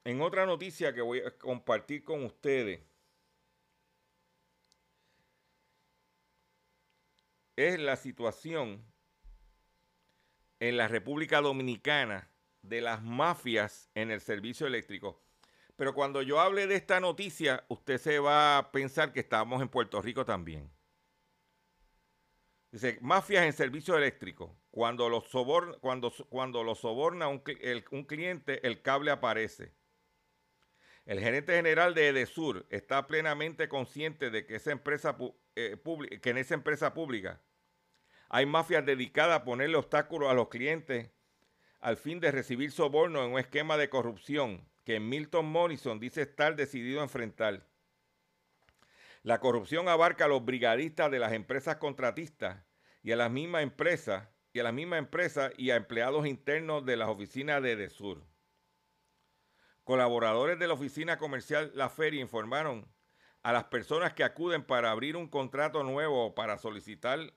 En 0.05 0.21
otra 0.21 0.45
noticia 0.45 0.93
que 0.93 1.01
voy 1.01 1.21
a 1.21 1.39
compartir 1.39 2.05
con 2.05 2.25
ustedes, 2.25 2.81
es 7.69 7.79
la 7.79 7.97
situación 7.97 8.85
en 10.61 10.77
la 10.77 10.89
República 10.89 11.41
Dominicana 11.41 12.31
de 12.63 12.81
las 12.81 13.03
mafias 13.03 13.91
en 13.95 14.11
el 14.11 14.21
servicio 14.21 14.67
eléctrico. 14.67 15.23
Pero 15.77 15.95
cuando 15.95 16.23
yo 16.23 16.41
hable 16.41 16.67
de 16.67 16.77
esta 16.77 17.01
noticia, 17.01 17.65
usted 17.69 17.99
se 17.99 18.19
va 18.19 18.59
a 18.59 18.73
pensar 18.73 19.13
que 19.13 19.21
estamos 19.21 19.63
en 19.63 19.69
Puerto 19.69 20.01
Rico 20.01 20.25
también. 20.25 20.71
Dice, 22.71 22.99
mafias 23.01 23.45
en 23.45 23.53
servicio 23.53 23.97
eléctrico. 23.97 24.57
Cuando 24.71 25.09
lo 25.09 25.21
soborna, 25.23 25.75
cuando, 25.81 26.13
cuando 26.29 26.75
soborna 26.75 27.29
un, 27.29 27.43
un, 27.91 28.05
cliente, 28.05 28.67
el 28.67 28.83
cable 28.83 29.11
aparece. 29.11 29.75
El 31.07 31.19
gerente 31.19 31.55
general 31.57 31.95
de 31.95 32.09
Edesur 32.09 32.67
está 32.71 33.07
plenamente 33.07 33.69
consciente 33.69 34.31
de 34.31 34.47
que, 34.47 34.57
esa 34.57 34.71
empresa, 34.71 35.17
eh, 35.57 35.77
que 36.23 36.31
en 36.31 36.39
esa 36.39 36.55
empresa 36.55 36.95
pública 36.95 37.41
hay 38.31 38.47
mafias 38.47 38.87
dedicadas 38.87 39.41
a 39.41 39.45
ponerle 39.45 39.77
obstáculos 39.77 40.31
a 40.31 40.35
los 40.35 40.49
clientes 40.49 41.11
al 41.81 41.97
fin 41.97 42.21
de 42.21 42.31
recibir 42.31 42.71
soborno 42.71 43.25
en 43.25 43.33
un 43.33 43.41
esquema 43.41 43.77
de 43.77 43.91
corrupción 43.91 44.65
que 44.85 45.01
Milton 45.01 45.47
Morrison 45.47 45.99
dice 45.99 46.23
estar 46.23 46.55
decidido 46.55 47.01
a 47.01 47.05
enfrentar. 47.05 47.67
La 49.23 49.41
corrupción 49.41 49.89
abarca 49.89 50.27
a 50.27 50.29
los 50.29 50.45
brigadistas 50.45 51.11
de 51.11 51.19
las 51.19 51.33
empresas 51.33 51.77
contratistas 51.77 52.65
y 53.03 53.11
a 53.11 53.17
las 53.17 53.33
mismas 53.33 53.65
empresas 53.65 54.29
y 54.53 54.61
a 54.61 54.63
las 54.63 54.73
mismas 54.73 55.01
empresas 55.01 55.53
y 55.57 55.71
a 55.71 55.77
empleados 55.77 56.27
internos 56.27 56.87
de 56.87 56.97
las 56.97 57.09
oficinas 57.09 57.61
de 57.63 57.75
Desur. 57.75 58.23
Colaboradores 59.83 60.57
de 60.59 60.69
la 60.69 60.75
oficina 60.75 61.19
comercial 61.19 61.73
La 61.75 61.89
Feria 61.89 62.21
informaron 62.21 62.87
a 63.43 63.53
las 63.53 63.65
personas 63.65 64.13
que 64.13 64.23
acuden 64.23 64.63
para 64.63 64.93
abrir 64.93 65.17
un 65.17 65.27
contrato 65.27 65.83
nuevo 65.83 66.27
o 66.27 66.35
para 66.35 66.59
solicitar 66.59 67.33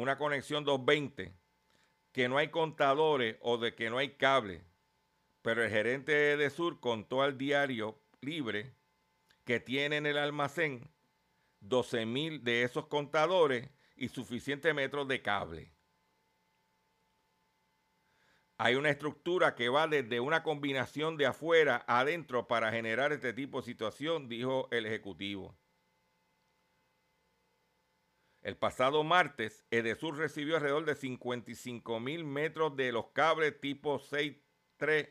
una 0.00 0.16
conexión 0.16 0.64
220 0.64 1.34
que 2.12 2.28
no 2.28 2.38
hay 2.38 2.48
contadores 2.48 3.36
o 3.40 3.58
de 3.58 3.74
que 3.74 3.90
no 3.90 3.98
hay 3.98 4.16
cable. 4.16 4.64
Pero 5.42 5.62
el 5.62 5.70
gerente 5.70 6.12
de 6.36 6.50
Sur 6.50 6.80
contó 6.80 7.22
al 7.22 7.38
diario 7.38 8.00
Libre 8.20 8.74
que 9.44 9.60
tiene 9.60 9.96
en 9.96 10.06
el 10.06 10.18
almacén 10.18 10.90
12 11.60 12.06
mil 12.06 12.44
de 12.44 12.62
esos 12.62 12.86
contadores 12.86 13.70
y 13.96 14.08
suficientes 14.08 14.74
metros 14.74 15.06
de 15.08 15.22
cable. 15.22 15.72
Hay 18.56 18.74
una 18.74 18.90
estructura 18.90 19.54
que 19.54 19.70
va 19.70 19.86
desde 19.86 20.20
una 20.20 20.42
combinación 20.42 21.16
de 21.16 21.26
afuera 21.26 21.84
a 21.86 22.00
adentro 22.00 22.46
para 22.46 22.70
generar 22.70 23.12
este 23.12 23.32
tipo 23.32 23.60
de 23.60 23.66
situación, 23.66 24.28
dijo 24.28 24.68
el 24.70 24.84
Ejecutivo. 24.84 25.59
El 28.42 28.56
pasado 28.56 29.04
martes, 29.04 29.64
Edesur 29.70 30.16
recibió 30.16 30.56
alrededor 30.56 30.84
de 30.84 30.94
55 30.94 32.00
mil 32.00 32.24
metros 32.24 32.74
de 32.76 32.92
los 32.92 33.08
cables 33.08 33.60
tipo 33.60 33.98
6.3, 33.98 35.10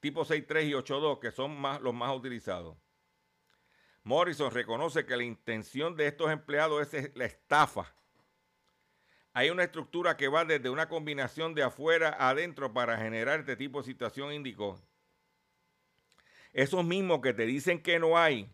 tipo 0.00 0.24
6.3 0.24 0.68
y 0.68 0.72
8.2, 0.72 1.18
que 1.18 1.32
son 1.32 1.60
más, 1.60 1.80
los 1.80 1.94
más 1.94 2.14
utilizados. 2.16 2.76
Morrison 4.04 4.52
reconoce 4.52 5.04
que 5.04 5.16
la 5.16 5.24
intención 5.24 5.96
de 5.96 6.06
estos 6.06 6.30
empleados 6.30 6.94
es 6.94 7.10
la 7.16 7.24
estafa 7.24 7.96
hay 9.36 9.50
una 9.50 9.64
estructura 9.64 10.16
que 10.16 10.28
va 10.28 10.46
desde 10.46 10.70
una 10.70 10.88
combinación 10.88 11.54
de 11.54 11.62
afuera 11.62 12.16
a 12.18 12.30
adentro 12.30 12.72
para 12.72 12.96
generar 12.96 13.40
este 13.40 13.54
tipo 13.54 13.82
de 13.82 13.84
situación, 13.84 14.32
indicó. 14.32 14.80
Esos 16.54 16.82
mismos 16.86 17.20
que 17.20 17.34
te 17.34 17.44
dicen 17.44 17.82
que 17.82 17.98
no 17.98 18.16
hay, 18.16 18.50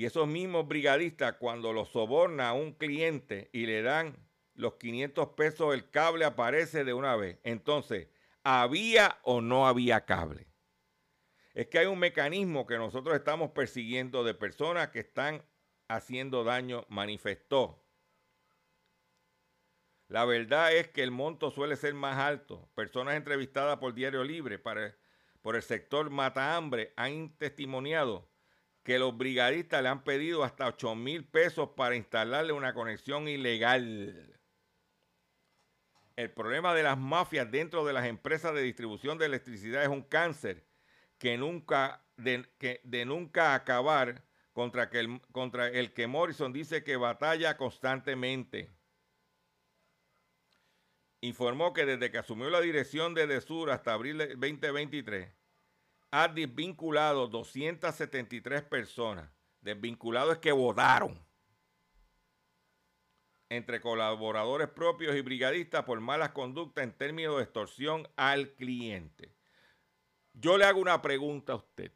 y 0.00 0.06
esos 0.06 0.26
mismos 0.26 0.66
brigadistas 0.66 1.34
cuando 1.34 1.74
los 1.74 1.90
soborna 1.90 2.48
a 2.48 2.52
un 2.54 2.72
cliente 2.72 3.50
y 3.52 3.66
le 3.66 3.82
dan 3.82 4.16
los 4.54 4.76
500 4.76 5.28
pesos, 5.36 5.74
el 5.74 5.90
cable 5.90 6.24
aparece 6.24 6.84
de 6.84 6.94
una 6.94 7.16
vez. 7.16 7.38
Entonces, 7.44 8.08
¿había 8.42 9.18
o 9.24 9.42
no 9.42 9.68
había 9.68 10.06
cable? 10.06 10.46
Es 11.52 11.66
que 11.66 11.80
hay 11.80 11.86
un 11.86 11.98
mecanismo 11.98 12.66
que 12.66 12.78
nosotros 12.78 13.14
estamos 13.14 13.50
persiguiendo 13.50 14.24
de 14.24 14.32
personas 14.32 14.88
que 14.88 15.00
están 15.00 15.44
haciendo 15.86 16.44
daño, 16.44 16.86
manifestó. 16.88 17.84
La 20.08 20.24
verdad 20.24 20.74
es 20.74 20.88
que 20.88 21.02
el 21.02 21.10
monto 21.10 21.50
suele 21.50 21.76
ser 21.76 21.92
más 21.92 22.16
alto. 22.16 22.70
Personas 22.74 23.16
entrevistadas 23.16 23.76
por 23.76 23.92
Diario 23.92 24.24
Libre 24.24 24.58
para, 24.58 24.96
por 25.42 25.56
el 25.56 25.62
sector 25.62 26.08
Mata 26.08 26.56
Hambre 26.56 26.94
han 26.96 27.36
testimoniado 27.36 28.29
que 28.82 28.98
los 28.98 29.16
brigadistas 29.16 29.82
le 29.82 29.88
han 29.88 30.04
pedido 30.04 30.42
hasta 30.42 30.66
8 30.66 30.94
mil 30.94 31.24
pesos 31.24 31.70
para 31.76 31.96
instalarle 31.96 32.52
una 32.52 32.74
conexión 32.74 33.28
ilegal. 33.28 34.38
El 36.16 36.30
problema 36.30 36.74
de 36.74 36.82
las 36.82 36.98
mafias 36.98 37.50
dentro 37.50 37.84
de 37.84 37.92
las 37.92 38.06
empresas 38.06 38.54
de 38.54 38.62
distribución 38.62 39.18
de 39.18 39.26
electricidad 39.26 39.82
es 39.82 39.88
un 39.88 40.02
cáncer 40.02 40.66
que 41.18 41.36
nunca, 41.36 42.04
de, 42.16 42.48
que, 42.58 42.80
de 42.84 43.04
nunca 43.04 43.54
acabar 43.54 44.24
contra, 44.52 44.90
que 44.90 45.20
contra 45.32 45.68
el 45.68 45.92
que 45.92 46.06
Morrison 46.06 46.52
dice 46.52 46.82
que 46.82 46.96
batalla 46.96 47.56
constantemente 47.56 48.70
informó 51.20 51.72
que 51.72 51.84
desde 51.84 52.10
que 52.10 52.18
asumió 52.18 52.48
la 52.50 52.60
dirección 52.60 53.14
de 53.14 53.26
DESUR 53.26 53.70
hasta 53.70 53.92
abril 53.92 54.18
de 54.18 54.28
2023, 54.28 55.28
ha 56.10 56.28
desvinculado 56.28 57.28
273 57.28 58.62
personas. 58.62 59.30
Desvinculados 59.60 60.34
es 60.34 60.38
que 60.38 60.52
votaron 60.52 61.18
entre 63.48 63.80
colaboradores 63.80 64.68
propios 64.68 65.14
y 65.16 65.20
brigadistas 65.20 65.84
por 65.84 66.00
malas 66.00 66.30
conductas 66.30 66.84
en 66.84 66.92
términos 66.92 67.36
de 67.36 67.42
extorsión 67.42 68.08
al 68.16 68.54
cliente. 68.54 69.34
Yo 70.32 70.56
le 70.56 70.64
hago 70.64 70.80
una 70.80 71.02
pregunta 71.02 71.54
a 71.54 71.56
usted. 71.56 71.92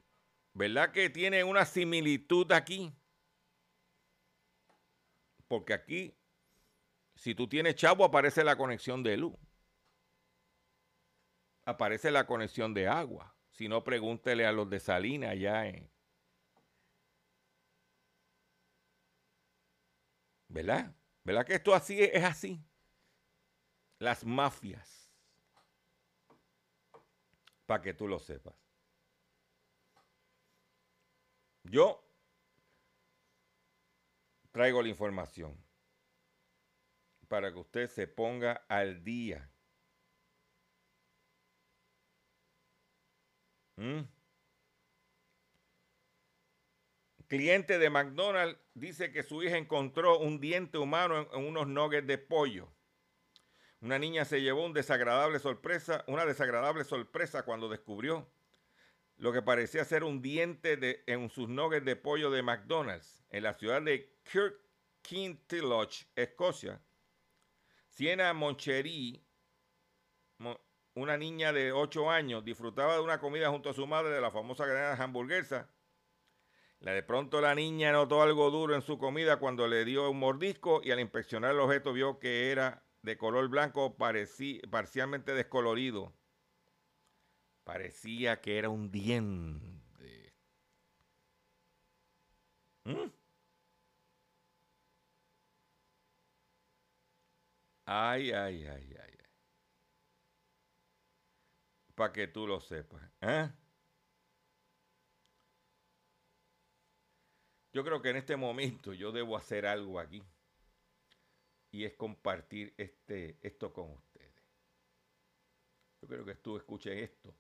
¿Verdad 0.53 0.93
que 0.93 1.09
tiene 1.11 1.45
una 1.45 1.65
similitud 1.65 2.51
aquí? 2.53 2.93
Porque 5.49 5.75
aquí 5.75 6.15
si 7.17 7.35
tú 7.35 7.49
tienes 7.49 7.77
chavo, 7.77 8.05
aparece 8.05 8.45
la 8.45 8.57
conexión 8.57 9.03
de 9.03 9.17
luz. 9.17 9.35
Aparece 11.65 12.11
la 12.11 12.27
conexión 12.27 12.75
de 12.75 12.89
agua. 12.89 13.34
Si 13.55 13.69
no, 13.69 13.85
pregúntele 13.85 14.45
a 14.45 14.53
los 14.53 14.69
de 14.69 14.81
Salina 14.81 15.31
allá 15.31 15.69
en. 15.69 15.89
¿Verdad? 20.49 20.93
¿Verdad 21.23 21.47
que 21.47 21.55
esto 21.55 21.73
así 21.73 22.03
es 22.03 22.25
así? 22.25 22.61
Las 24.01 24.25
mafias. 24.25 25.09
Para 27.65 27.81
que 27.81 27.95
tú 27.95 28.09
lo 28.09 28.19
sepas. 28.19 28.57
Yo 31.63 32.05
traigo 34.51 34.83
la 34.83 34.89
información 34.89 35.57
para 37.29 37.53
que 37.53 37.59
usted 37.61 37.89
se 37.89 38.09
ponga 38.09 38.65
al 38.69 39.05
día. 39.05 39.54
¿Mm? 43.77 44.03
Cliente 47.27 47.79
de 47.79 47.91
McDonald's 47.91 48.59
dice 48.75 49.11
que 49.11 49.23
su 49.23 49.43
hija 49.43 49.57
encontró 49.57 50.19
un 50.19 50.41
diente 50.41 50.79
humano 50.79 51.29
en, 51.33 51.45
unos 51.45 51.67
nuggets 51.67 52.07
de 52.07 52.19
pollo. 52.19 52.69
Una 53.81 53.99
niña 53.99 54.25
se 54.25 54.41
llevó 54.41 54.69
desagradable 54.73 55.39
sorpresa, 55.39 56.05
una 56.07 56.27
desagradable 56.27 56.85
sorpresa 56.85 57.45
cuando 57.45 57.69
descubrió 57.69 58.31
lo 59.17 59.33
que 59.33 59.43
parecía 59.43 59.85
ser 59.85 60.05
un 60.05 60.23
diente 60.23 60.77
de, 60.77 61.03
en 61.07 61.31
sus 61.31 61.49
nuggets 61.49 61.85
de 61.85 61.97
pollo 61.97 62.31
de 62.31 62.43
McDonald's 62.43 63.25
en 63.31 63.43
la 63.43 63.55
ciudad 63.55 63.83
de 63.83 64.17
Kirkintilloch, 65.03 66.07
Escocia. 66.15 66.81
Siena 67.89 68.33
Moncherí, 68.33 69.25
una 70.95 71.17
niña 71.17 71.53
de 71.53 71.73
8 71.73 72.11
años, 72.11 72.45
disfrutaba 72.45 72.95
de 72.95 73.01
una 73.01 73.19
comida 73.21 73.51
junto 73.51 73.71
a 73.71 73.75
su 73.75 73.87
madre 73.87 74.11
de 74.11 74.21
la 74.21 74.31
famosa 74.31 74.67
granada 74.67 75.03
hamburguesa. 75.03 75.69
De 76.81 77.03
pronto 77.03 77.41
la 77.41 77.55
niña 77.55 77.93
notó 77.93 78.23
algo 78.23 78.51
duro 78.51 78.75
en 78.75 78.83
su 78.83 78.99
comida 78.99 79.39
cuando 79.39 79.67
le 79.67 79.85
dio 79.85 80.11
un 80.11 80.19
mordisco 80.19 80.81
y 80.85 80.91
al 80.91 81.01
inspeccionar 81.01 81.53
el 81.53 81.61
objeto 81.61 81.93
vio 81.93 82.19
que 82.19 82.51
era 82.51 82.85
de 83.03 83.17
color 83.17 83.49
blanco 83.49 83.97
parcialmente 83.97 85.35
descolorido. 85.35 86.15
Parecía 87.65 88.41
que 88.41 88.59
era 88.59 88.69
un 88.69 88.91
diente. 88.91 90.35
¿Mm? 92.87 93.11
Ay, 97.87 98.31
ay, 98.33 98.67
ay, 98.67 98.97
ay. 99.03 99.14
Para 101.95 102.13
que 102.13 102.27
tú 102.29 102.47
lo 102.47 102.61
sepas. 102.61 103.03
¿eh? 103.21 103.51
Yo 107.73 107.85
creo 107.85 108.01
que 108.01 108.11
en 108.11 108.17
este 108.17 108.37
momento 108.37 108.93
yo 108.93 109.13
debo 109.13 109.37
hacer 109.37 109.67
algo 109.67 109.99
aquí. 109.99 110.23
Y 111.73 111.85
es 111.85 111.95
compartir 111.95 112.73
este, 112.77 113.39
esto 113.43 113.73
con 113.73 113.91
ustedes. 113.91 114.45
Yo 116.01 116.09
creo 116.09 116.25
que 116.25 116.37
tú 116.37 116.57
escuches 116.57 117.11
esto. 117.11 117.35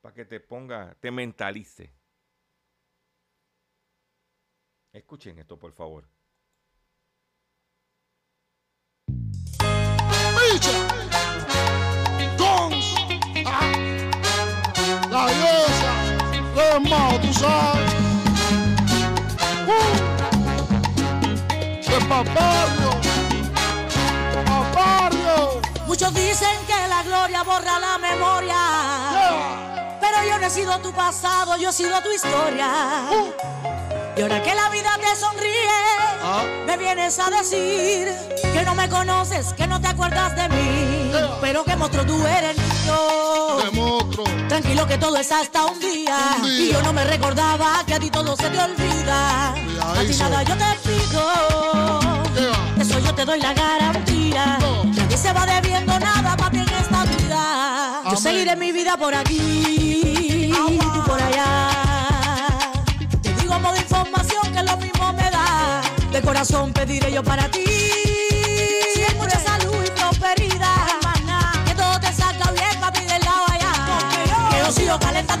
Para 0.00 0.14
que 0.14 0.24
te 0.24 0.40
ponga, 0.40 0.94
te 1.00 1.10
mentalice. 1.10 1.92
Escuchen 4.92 5.38
esto, 5.38 5.58
por 5.58 5.72
favor. 5.72 6.11
Uh, 17.42 17.46
de. 25.04 25.60
Muchos 25.86 26.14
dicen 26.14 26.48
que 26.66 26.88
la 26.88 27.02
gloria 27.02 27.42
borra 27.42 27.78
la 27.78 27.98
memoria. 27.98 28.56
Pero 30.00 30.24
yo 30.28 30.38
no 30.38 30.46
he 30.46 30.50
sido 30.50 30.78
tu 30.78 30.92
pasado, 30.92 31.56
yo 31.56 31.70
he 31.70 31.72
sido 31.72 32.00
tu 32.02 32.10
historia. 32.10 32.70
Uh. 33.10 33.32
Y 34.16 34.22
ahora 34.22 34.42
que 34.42 34.54
la 34.54 34.68
vida 34.68 34.90
te 35.00 35.16
sonríe, 35.16 35.68
ah. 36.22 36.44
me 36.66 36.76
vienes 36.76 37.18
a 37.18 37.30
decir 37.30 38.12
que 38.40 38.62
no 38.62 38.74
me 38.74 38.88
conoces, 38.88 39.52
que 39.54 39.66
no 39.66 39.80
te 39.80 39.88
acuerdas 39.88 40.36
de 40.36 40.48
mí, 40.50 41.01
pero 41.40 41.64
que 41.64 41.76
monstruo 41.76 42.04
tú 42.04 42.26
eres 42.26 42.56
niño. 42.56 43.22
Tranquilo 44.48 44.86
que 44.86 44.98
todo 44.98 45.16
es 45.16 45.32
hasta 45.32 45.66
un 45.66 45.78
día. 45.80 46.36
Un 46.36 46.44
día. 46.44 46.68
Y 46.68 46.72
yo 46.72 46.82
no 46.82 46.92
me 46.92 47.04
recordaba 47.04 47.82
que 47.86 47.94
a 47.94 48.00
ti 48.00 48.10
todo 48.10 48.36
se 48.36 48.48
te 48.50 48.58
olvida. 48.58 49.52
A 49.52 50.04
ti 50.06 50.14
nada 50.18 50.42
yo 50.42 50.54
te 50.56 50.88
pido. 50.88 52.00
Eso 52.78 52.98
yo 52.98 53.14
te 53.14 53.24
doy 53.24 53.40
la 53.40 53.54
garantía. 53.54 54.58
No. 54.60 54.84
Nadie 54.84 55.16
se 55.16 55.32
va 55.32 55.46
debiendo 55.46 55.98
nada 55.98 56.36
para 56.36 56.56
en 56.56 56.68
esta 56.68 57.04
vida. 57.04 58.00
Amén. 58.00 58.12
Yo 58.12 58.16
seguiré 58.16 58.56
mi 58.56 58.72
vida 58.72 58.96
por 58.96 59.14
aquí 59.14 60.50
y 60.50 60.78
tú 60.78 61.04
por 61.06 61.20
allá. 61.22 61.70
Te 63.22 63.32
digo 63.34 63.58
modo 63.58 63.76
información 63.76 64.52
que 64.52 64.62
lo 64.62 64.76
mismo 64.76 65.12
me 65.12 65.30
da. 65.30 65.82
De 66.12 66.20
corazón 66.20 66.72
pediré 66.72 67.12
yo 67.12 67.22
para 67.22 67.48
ti. 67.48 67.71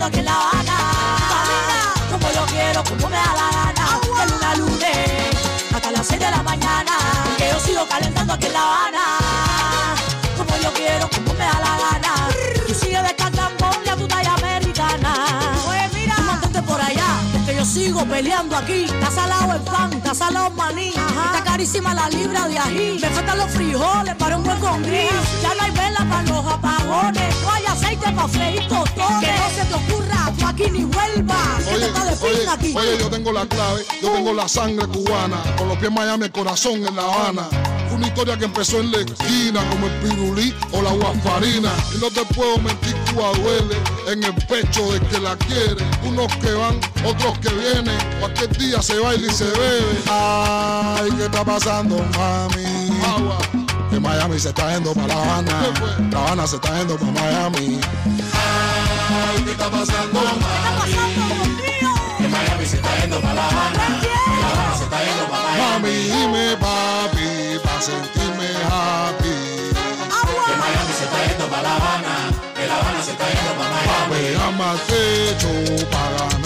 Calentando 0.02 0.06
aquí 0.06 0.18
en 0.18 0.24
La 0.24 0.34
Habana. 0.34 1.94
Como 2.10 2.32
yo 2.32 2.46
quiero, 2.46 2.84
como 2.84 3.08
me 3.08 3.16
da 3.16 3.34
la 3.34 3.50
gana. 3.56 4.00
De 4.18 4.32
luna 4.32 4.50
a 4.50 4.56
lunes 4.56 5.74
hasta 5.74 5.90
las 5.90 6.06
6 6.06 6.20
de 6.20 6.30
la 6.30 6.42
mañana. 6.42 6.92
Que 7.38 7.48
yo 7.50 7.60
sigo 7.60 7.86
calentando 7.86 8.32
aquí 8.32 8.46
en 8.46 8.52
La 8.52 8.62
Habana. 8.62 9.21
Peleando 18.08 18.56
aquí. 18.56 18.84
Está 18.84 19.10
salado 19.10 19.54
el 19.54 19.60
pan, 19.62 19.92
está 19.92 20.14
salado 20.14 20.48
el 20.48 20.54
maní. 20.54 20.88
Está 20.88 21.42
carísima 21.44 21.94
la 21.94 22.08
libra 22.10 22.46
de 22.48 22.58
ají. 22.58 22.98
Me 23.00 23.08
faltan 23.08 23.38
los 23.38 23.50
frijoles 23.50 24.14
para 24.16 24.36
un 24.36 24.44
buen 24.44 24.58
con 24.60 24.82
gris. 24.82 25.10
Ya 25.42 25.54
no 25.54 25.62
hay 25.62 25.70
vela 25.70 26.06
para 26.10 26.22
los 26.22 26.46
apagones. 26.52 27.34
No 27.42 27.50
hay 27.50 27.64
aceite 27.66 28.12
para 28.12 28.28
freír 28.28 28.68
tostones. 28.68 29.20
Que 29.20 29.38
no 29.38 29.50
se 29.50 29.64
te 29.64 29.74
ocurra, 29.74 30.32
tú 30.38 30.46
aquí 30.46 30.70
ni 30.70 30.84
vuelvas. 30.84 31.64
Que 31.64 31.74
Oye, 31.74 31.78
te 31.78 31.86
está 31.86 32.04
de 32.04 32.16
fin 32.16 32.28
oye, 32.28 32.48
aquí. 32.50 32.74
oye, 32.76 32.98
yo 32.98 33.08
tengo 33.10 33.32
la 33.32 33.46
clave, 33.46 33.86
yo 34.02 34.10
tengo 34.10 34.34
la 34.34 34.48
sangre 34.48 34.86
cubana, 34.88 35.36
con 35.56 35.68
los 35.68 35.78
pies 35.78 35.88
en 35.88 35.94
Miami, 35.94 36.24
el 36.24 36.32
corazón 36.32 36.86
en 36.86 36.94
La 36.96 37.02
Habana. 37.02 37.48
Una 38.02 38.08
historia 38.08 38.36
que 38.36 38.46
empezó 38.46 38.80
en 38.80 38.90
la 38.90 38.98
esquina, 38.98 39.60
como 39.70 39.86
el 39.86 39.92
pirulí 40.00 40.52
o 40.72 40.82
la 40.82 40.90
guafarina. 40.90 41.70
Y 41.94 41.98
no 41.98 42.10
te 42.10 42.24
puedo 42.34 42.58
mentir, 42.58 42.96
Cuba 43.14 43.30
duele 43.36 43.76
en 44.08 44.24
el 44.24 44.34
pecho 44.46 44.92
de 44.92 44.98
que 45.06 45.20
la 45.20 45.36
quiere. 45.36 45.86
Unos 46.02 46.26
que 46.38 46.50
van, 46.52 46.80
otros 47.06 47.38
que 47.38 47.48
vienen. 47.50 47.96
Cualquier 48.18 48.58
día 48.58 48.82
se 48.82 48.98
baila 48.98 49.24
y 49.24 49.32
se 49.32 49.44
bebe. 49.44 50.02
Ay, 50.10 51.12
¿qué 51.16 51.26
está 51.26 51.44
pasando, 51.44 52.04
mami? 52.18 52.90
Agua. 53.06 53.38
Que 53.88 54.00
Miami 54.00 54.40
se 54.40 54.48
está 54.48 54.74
yendo 54.74 54.94
para 54.94 55.06
La 55.06 55.22
Habana. 55.22 55.72
La 56.10 56.18
Habana 56.18 56.46
se 56.48 56.56
está 56.56 56.76
yendo 56.78 56.96
para 56.96 57.12
Miami. 57.12 57.80
Ay, 58.34 59.44
¿qué 59.44 59.50
está 59.52 59.70
pasando, 59.70 60.20
mami? 60.20 60.42
Mami, 65.58 65.88
dime 65.88 66.56
pa' 66.56 67.01
sentirme 67.82 68.46
happy. 68.70 69.34
Que 70.46 70.54
Miami 70.62 70.92
se 70.98 71.04
está 71.04 71.18
yendo 71.26 71.46
para 71.48 71.62
La 71.62 71.74
Habana, 71.76 72.14
que 72.54 72.66
La 72.66 72.74
Habana 72.78 73.02
se 73.02 73.10
está 73.10 73.26
yendo 73.26 73.52
para 73.58 73.70
Miami. 73.74 74.22
Pa' 75.90 76.08
ganarme 76.16 76.41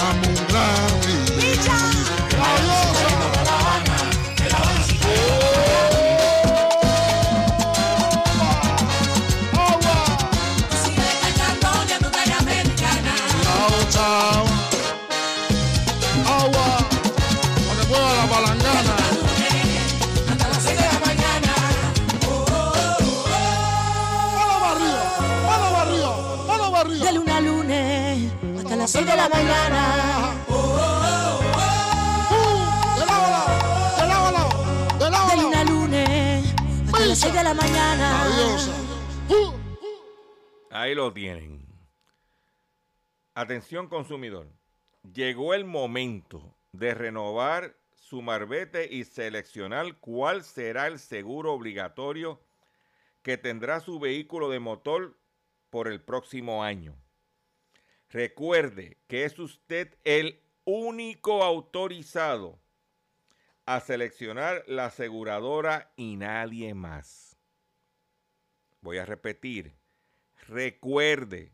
lo 40.97 41.13
tienen. 41.13 41.65
Atención 43.35 43.87
consumidor. 43.89 44.49
Llegó 45.13 45.53
el 45.53 45.67
momento 45.67 46.57
de 46.73 46.95
renovar 46.95 47.77
su 47.95 48.23
marbete 48.23 48.89
y 48.91 49.05
seleccionar 49.05 49.99
cuál 49.99 50.43
será 50.43 50.87
el 50.87 50.99
seguro 50.99 51.53
obligatorio 51.53 52.41
que 53.23 53.37
tendrá 53.37 53.81
su 53.81 53.99
vehículo 53.99 54.49
de 54.49 54.59
motor 54.59 55.19
por 55.69 55.87
el 55.87 56.01
próximo 56.01 56.65
año. 56.65 56.97
Recuerde 58.09 58.97
que 59.07 59.25
es 59.25 59.39
usted 59.39 59.99
el 60.05 60.41
único 60.65 61.43
autorizado 61.45 62.59
a 63.67 63.81
seleccionar 63.81 64.65
la 64.67 64.87
aseguradora 64.87 65.93
y 65.97 66.17
nadie 66.17 66.73
más. 66.73 67.37
Voy 68.81 68.97
a 68.97 69.05
repetir. 69.05 69.76
Recuerde 70.49 71.53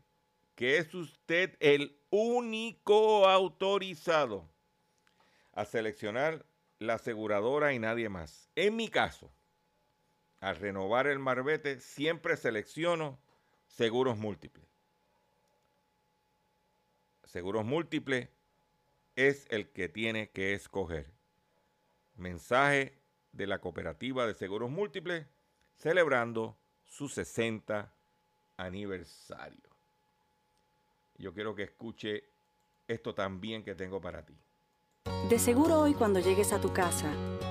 que 0.55 0.77
es 0.77 0.93
usted 0.93 1.57
el 1.59 1.99
único 2.09 3.27
autorizado 3.27 4.49
a 5.53 5.65
seleccionar 5.65 6.45
la 6.79 6.95
aseguradora 6.95 7.73
y 7.73 7.79
nadie 7.79 8.09
más. 8.09 8.49
En 8.55 8.75
mi 8.75 8.89
caso, 8.89 9.31
al 10.39 10.57
renovar 10.57 11.07
el 11.07 11.19
marbete, 11.19 11.79
siempre 11.79 12.37
selecciono 12.37 13.19
seguros 13.65 14.17
múltiples. 14.17 14.67
Seguros 17.23 17.65
múltiples 17.65 18.29
es 19.15 19.47
el 19.49 19.69
que 19.71 19.89
tiene 19.89 20.29
que 20.29 20.53
escoger. 20.53 21.11
Mensaje 22.15 22.99
de 23.31 23.47
la 23.47 23.59
cooperativa 23.59 24.27
de 24.27 24.35
seguros 24.35 24.69
múltiples 24.69 25.25
celebrando 25.77 26.59
su 26.83 27.09
60 27.09 27.91
aniversario. 28.57 29.69
Yo 31.17 31.33
quiero 31.33 31.55
que 31.55 31.63
escuche 31.63 32.23
esto 32.87 33.13
también 33.13 33.63
que 33.63 33.75
tengo 33.75 34.01
para 34.01 34.25
ti. 34.25 34.35
De 35.29 35.39
seguro 35.39 35.79
hoy 35.79 35.93
cuando 35.93 36.19
llegues 36.19 36.51
a 36.51 36.59
tu 36.59 36.73
casa, 36.73 37.11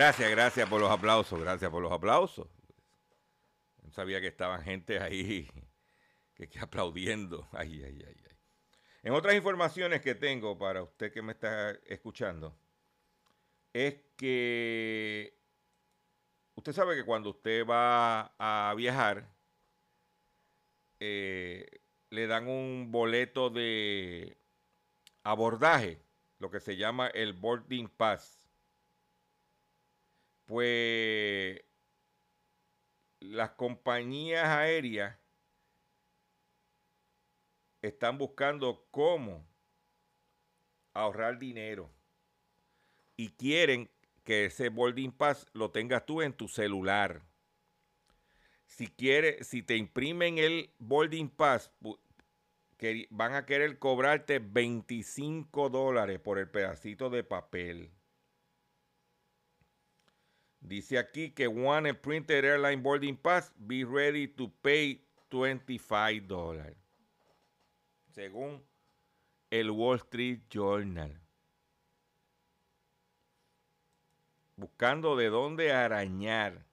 Gracias, 0.00 0.30
gracias 0.30 0.66
por 0.66 0.80
los 0.80 0.90
aplausos, 0.90 1.38
gracias 1.38 1.70
por 1.70 1.82
los 1.82 1.92
aplausos. 1.92 2.48
No 3.82 3.90
sabía 3.90 4.18
que 4.18 4.28
estaban 4.28 4.62
gente 4.62 4.98
ahí 4.98 5.46
que, 6.34 6.48
aplaudiendo. 6.58 7.46
Ay, 7.52 7.82
ay, 7.84 8.02
ay, 8.08 8.16
ay. 8.26 8.36
En 9.02 9.12
otras 9.12 9.34
informaciones 9.34 10.00
que 10.00 10.14
tengo 10.14 10.56
para 10.56 10.82
usted 10.82 11.12
que 11.12 11.20
me 11.20 11.32
está 11.32 11.72
escuchando, 11.84 12.56
es 13.74 13.96
que 14.16 15.38
usted 16.54 16.72
sabe 16.72 16.96
que 16.96 17.04
cuando 17.04 17.28
usted 17.28 17.66
va 17.66 18.32
a 18.38 18.72
viajar, 18.74 19.28
eh, 20.98 21.82
le 22.08 22.26
dan 22.26 22.48
un 22.48 22.90
boleto 22.90 23.50
de 23.50 24.38
abordaje, 25.24 26.00
lo 26.38 26.50
que 26.50 26.60
se 26.60 26.78
llama 26.78 27.08
el 27.08 27.34
boarding 27.34 27.90
pass 27.90 28.39
pues 30.50 31.60
las 33.20 33.50
compañías 33.50 34.48
aéreas 34.48 35.16
están 37.82 38.18
buscando 38.18 38.84
cómo 38.90 39.46
ahorrar 40.92 41.38
dinero 41.38 41.88
y 43.16 43.28
quieren 43.28 43.88
que 44.24 44.46
ese 44.46 44.70
boarding 44.70 45.12
pass 45.12 45.46
lo 45.52 45.70
tengas 45.70 46.04
tú 46.04 46.20
en 46.20 46.32
tu 46.32 46.48
celular. 46.48 47.22
Si 48.66 48.88
quieres, 48.88 49.46
si 49.46 49.62
te 49.62 49.76
imprimen 49.76 50.38
el 50.38 50.74
boarding 50.80 51.28
pass, 51.28 51.70
van 53.10 53.34
a 53.34 53.46
querer 53.46 53.78
cobrarte 53.78 54.40
25 54.40 55.70
dólares 55.70 56.18
por 56.18 56.40
el 56.40 56.50
pedacito 56.50 57.08
de 57.08 57.22
papel. 57.22 57.92
Dice 60.60 60.98
aquí 60.98 61.30
que 61.30 61.48
one 61.48 61.94
printed 61.94 62.44
airline 62.44 62.82
boarding 62.82 63.16
pass, 63.16 63.52
be 63.56 63.84
ready 63.84 64.28
to 64.28 64.52
pay 64.62 65.02
25 65.30 66.26
dólares. 66.26 66.76
Según 68.10 68.62
el 69.50 69.70
Wall 69.70 69.96
Street 69.96 70.42
Journal. 70.50 71.18
Buscando 74.56 75.16
de 75.16 75.30
dónde 75.30 75.72
arañar. 75.72 76.66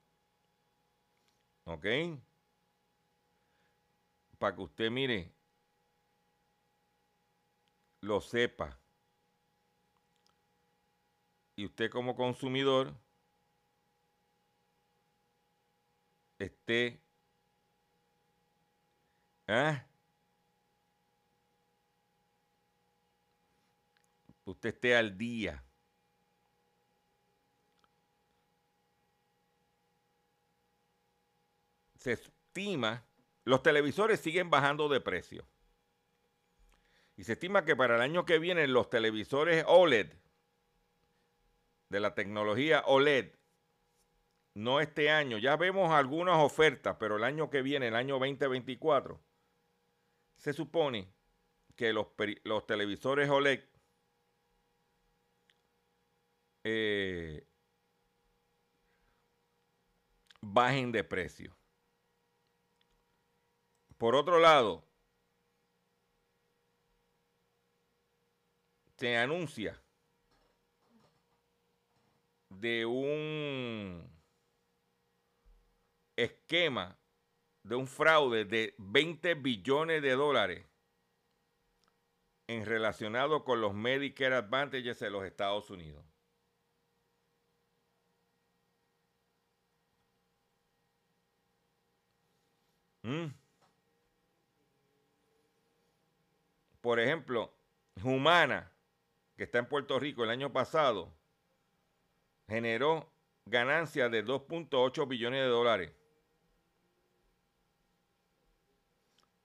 ¿Ok? 1.64 1.86
Para 4.38 4.56
que 4.56 4.62
usted 4.62 4.92
mire, 4.92 5.32
lo 8.02 8.20
sepa. 8.22 8.78
Y 11.56 11.66
usted 11.66 11.90
como 11.90 12.16
consumidor 12.16 12.94
esté 16.46 17.02
¿eh? 19.48 19.84
usted 24.46 24.70
esté 24.70 24.96
al 24.96 25.18
día. 25.18 25.64
Se 31.96 32.14
estima, 32.14 33.06
los 33.44 33.62
televisores 33.64 34.20
siguen 34.20 34.50
bajando 34.50 34.88
de 34.88 35.02
precio. 35.02 35.48
Y 37.18 37.24
se 37.24 37.34
estima 37.34 37.66
que 37.66 37.76
para 37.76 37.96
el 37.96 38.02
año 38.02 38.26
que 38.26 38.40
viene 38.40 38.68
los 38.68 38.90
televisores 38.90 39.66
OLED, 39.68 40.14
de 41.90 42.00
la 42.00 42.14
tecnología 42.14 42.84
OLED, 42.86 43.37
no 44.58 44.80
este 44.82 45.12
año, 45.12 45.38
ya 45.38 45.56
vemos 45.56 45.92
algunas 45.92 46.38
ofertas, 46.40 46.98
pero 47.00 47.18
el 47.18 47.24
año 47.24 47.48
que 47.52 47.62
viene, 47.62 47.90
el 47.90 47.96
año 47.96 48.18
2024, 48.18 49.22
se 50.36 50.52
supone 50.52 51.08
que 51.76 51.94
los, 51.94 52.08
televisores 52.66 53.30
OLED 53.30 53.64
eh, 56.64 57.46
bajen 60.42 60.92
de 60.92 61.04
precio. 61.04 61.56
Por 64.00 64.16
otro 64.16 64.40
lado, 64.40 64.84
se 68.96 69.18
anuncia 69.18 69.80
de 72.50 72.88
un 72.88 74.17
esquema 76.18 76.98
de 77.64 77.76
un 77.76 77.88
fraude 77.88 78.46
de 78.46 78.76
20 78.78 79.36
billones 79.36 80.02
de 80.02 80.12
dólares 80.12 80.66
en 82.48 82.66
relacionado 82.66 83.44
con 83.44 83.62
los 83.62 83.74
Medicare 83.74 84.36
Advantages 84.36 85.00
de 85.00 85.10
los 85.10 85.26
Estados 85.26 85.70
Unidos. 85.70 86.04
Mm. 93.04 93.28
Por 96.82 97.00
ejemplo, 97.00 97.54
Humana, 98.04 98.72
que 99.36 99.44
está 99.44 99.60
en 99.60 99.68
Puerto 99.68 100.00
Rico 100.00 100.24
el 100.24 100.30
año 100.30 100.52
pasado, 100.54 101.14
generó 102.48 103.12
ganancias 103.46 104.12
de 104.12 104.26
2.8 104.26 105.08
billones 105.08 105.42
de 105.42 105.48
dólares. 105.48 105.97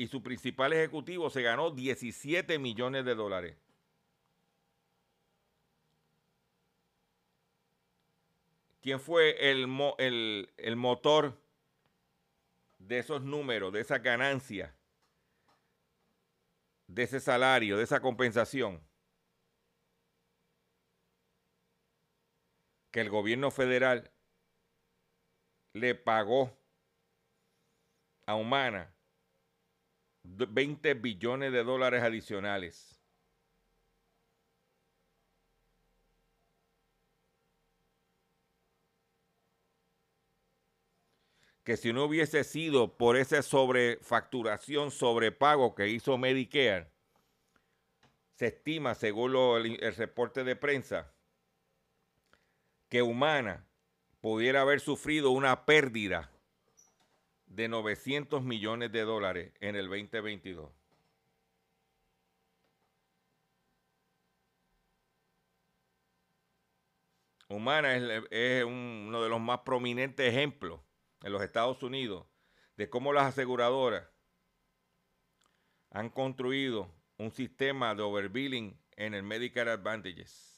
Y 0.02 0.08
su 0.08 0.20
principal 0.20 0.72
ejecutivo 0.72 1.30
se 1.30 1.42
ganó 1.42 1.70
17 1.70 2.58
millones 2.58 3.04
de 3.04 3.14
dólares. 3.14 3.56
¿Quién 8.80 8.98
fue 8.98 9.52
el, 9.52 9.68
el, 9.98 10.50
el 10.56 10.74
motor 10.74 11.40
de 12.80 12.98
esos 12.98 13.22
números, 13.22 13.72
de 13.72 13.78
esa 13.78 13.98
ganancia, 13.98 14.74
de 16.88 17.04
ese 17.04 17.20
salario, 17.20 17.76
de 17.76 17.84
esa 17.84 18.00
compensación, 18.00 18.82
que 22.90 23.02
el 23.02 23.08
gobierno 23.08 23.52
federal 23.52 24.10
le 25.74 25.94
pagó 25.94 26.58
a 28.26 28.34
Humana 28.34 28.92
20 30.24 30.94
billones 30.94 31.52
de 31.52 31.64
dólares 31.64 32.02
adicionales. 32.02 32.92
que 41.64 41.76
si 41.76 41.92
no 41.92 42.04
hubiese 42.04 42.44
sido 42.44 42.96
por 42.96 43.16
esa 43.16 43.42
sobrefacturación, 43.42 44.90
sobrepago 44.90 45.74
que 45.74 45.88
hizo 45.88 46.18
Medicare, 46.18 46.90
se 48.34 48.46
estima, 48.48 48.94
según 48.94 49.36
el, 49.36 49.78
reporte 49.94 50.42
de 50.42 50.56
prensa, 50.56 51.12
que 52.88 53.02
Humana 53.02 53.64
pudiera 54.20 54.62
haber 54.62 54.80
sufrido 54.80 55.30
una 55.30 55.64
pérdida 55.64 56.31
de 57.54 57.68
900 57.68 58.42
millones 58.42 58.90
de 58.92 59.02
dólares 59.02 59.52
en 59.60 59.76
el 59.76 59.88
2022. 59.88 60.70
Humana 67.48 67.94
es 68.30 68.64
uno 68.64 69.22
de 69.22 69.28
los 69.28 69.40
más 69.40 69.60
prominentes 69.60 70.26
ejemplos 70.26 70.80
en 71.22 71.32
los 71.32 71.42
Estados 71.42 71.82
Unidos 71.82 72.26
de 72.76 72.88
cómo 72.88 73.12
las 73.12 73.26
aseguradoras 73.26 74.08
han 75.90 76.08
construido 76.08 76.90
un 77.18 77.30
sistema 77.30 77.94
de 77.94 78.02
overbilling 78.02 78.80
en 78.96 79.12
el 79.12 79.22
Medicare 79.22 79.72
Advantages. 79.72 80.51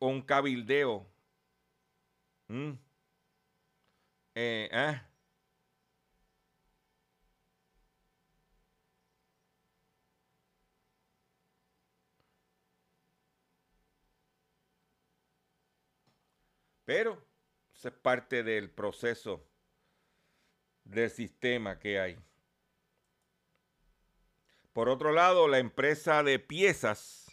Un 0.00 0.22
cabildeo. 0.22 1.06
¿Mm? 2.48 2.72
Eh, 4.34 4.68
¿ah? 4.72 5.06
Pero 16.84 17.24
es 17.72 17.92
parte 17.92 18.42
del 18.42 18.68
proceso 18.68 19.46
del 20.82 21.08
sistema 21.08 21.78
que 21.78 22.00
hay. 22.00 22.18
Por 24.72 24.88
otro 24.88 25.12
lado, 25.12 25.46
la 25.46 25.60
empresa 25.60 26.24
de 26.24 26.40
piezas 26.40 27.29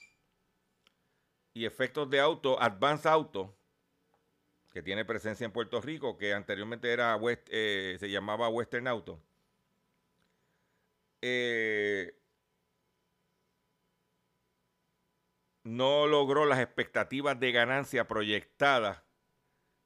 y 1.58 1.66
efectos 1.66 2.08
de 2.12 2.20
auto, 2.20 2.62
Advance 2.62 3.10
Auto, 3.10 3.58
que 4.72 4.84
tiene 4.84 5.06
presencia 5.06 5.44
en 5.44 5.52
Puerto 5.52 5.82
Rico, 5.82 6.16
que 6.16 6.32
anteriormente 6.32 6.92
era 6.92 7.20
eh, 7.48 7.98
se 8.00 8.12
llamaba 8.12 8.48
Western 8.48 8.88
Auto, 8.88 9.20
eh, 11.20 12.16
no 15.64 16.06
logró 16.06 16.46
las 16.46 16.60
expectativas 16.60 17.40
de 17.40 17.52
ganancia 17.52 18.08
proyectadas 18.08 19.02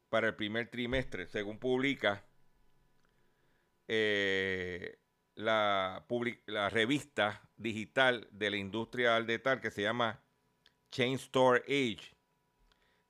para 0.09 0.27
el 0.27 0.35
primer 0.35 0.69
trimestre, 0.69 1.25
según 1.27 1.57
publica 1.57 2.25
eh, 3.87 4.99
la, 5.35 6.05
la, 6.47 6.69
revista 6.69 7.49
digital 7.55 8.27
de 8.31 8.49
la 8.49 8.57
industria 8.57 9.15
al 9.15 9.25
detalle 9.25 9.61
que 9.61 9.71
se 9.71 9.83
llama 9.83 10.21
Chain 10.91 11.15
Store 11.15 11.63
Age. 11.67 12.15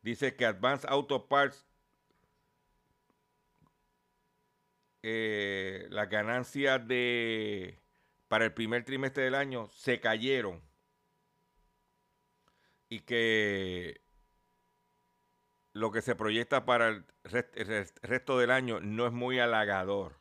Dice 0.02 0.36
que 0.36 0.46
Advanced 0.46 0.90
Auto 0.90 1.28
Parts, 1.28 1.66
eh, 5.04 5.88
la 5.90 6.06
ganancia 6.06 6.78
de 6.80 7.80
para 8.28 8.46
el 8.46 8.54
primer 8.54 8.86
trimestre 8.86 9.24
del 9.24 9.36
año 9.36 9.68
se 9.74 10.00
cayeron 10.00 10.62
y 12.88 13.02
que 13.02 14.02
lo 15.74 15.92
que 15.92 16.02
se 16.02 16.16
proyecta 16.16 16.66
para 16.66 16.90
el 16.90 17.06
resto 17.24 18.38
del 18.38 18.52
año 18.52 18.80
no 18.80 19.08
es 19.08 19.14
muy 19.14 19.40
halagador. 19.40 20.20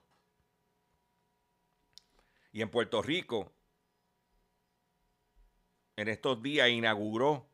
Y 2.52 2.62
en 2.62 2.70
Puerto 2.70 3.02
Rico, 3.02 3.52
en 5.96 6.08
estos 6.08 6.42
días 6.42 6.68
inauguró 6.70 7.49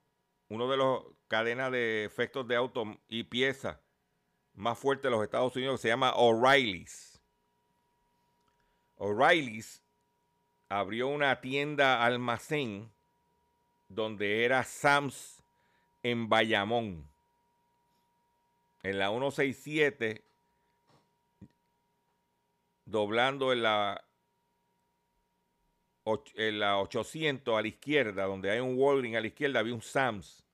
uno 0.49 0.71
de 0.71 0.77
los 0.77 1.05
cadenas 1.29 1.73
de 1.73 2.05
efectos 2.05 2.47
de 2.47 2.57
auto 2.57 2.99
y 3.09 3.25
piezas 3.25 3.79
más 4.55 4.79
fuertes 4.79 5.05
de 5.05 5.11
los 5.11 5.23
Estados 5.23 5.55
Unidos 5.57 5.81
se 5.81 5.89
llama 5.89 6.15
O'Reilly's. 6.15 7.21
O'Reilly's 8.97 9.83
abrió 10.69 11.09
una 11.09 11.41
tienda 11.41 12.05
almacén 12.05 12.91
donde 13.89 14.45
era 14.45 14.65
Sam's 14.65 15.43
en 16.03 16.29
Bayamón. 16.29 17.09
En 18.83 18.99
la 18.99 19.09
167, 19.09 20.25
doblando 22.85 23.53
en 23.53 23.63
la, 23.63 24.06
en 26.35 26.61
la 26.61 26.79
800 26.79 27.59
a 27.59 27.63
la 27.63 27.69
izquierda, 27.69 28.25
donde 28.25 28.51
hay 28.51 28.61
un 28.61 28.79
Walgreens 28.79 29.17
a 29.17 29.21
la 29.21 29.27
izquierda, 29.27 29.61
había 29.61 29.75
un 29.75 29.83
Sam's. 29.83 30.45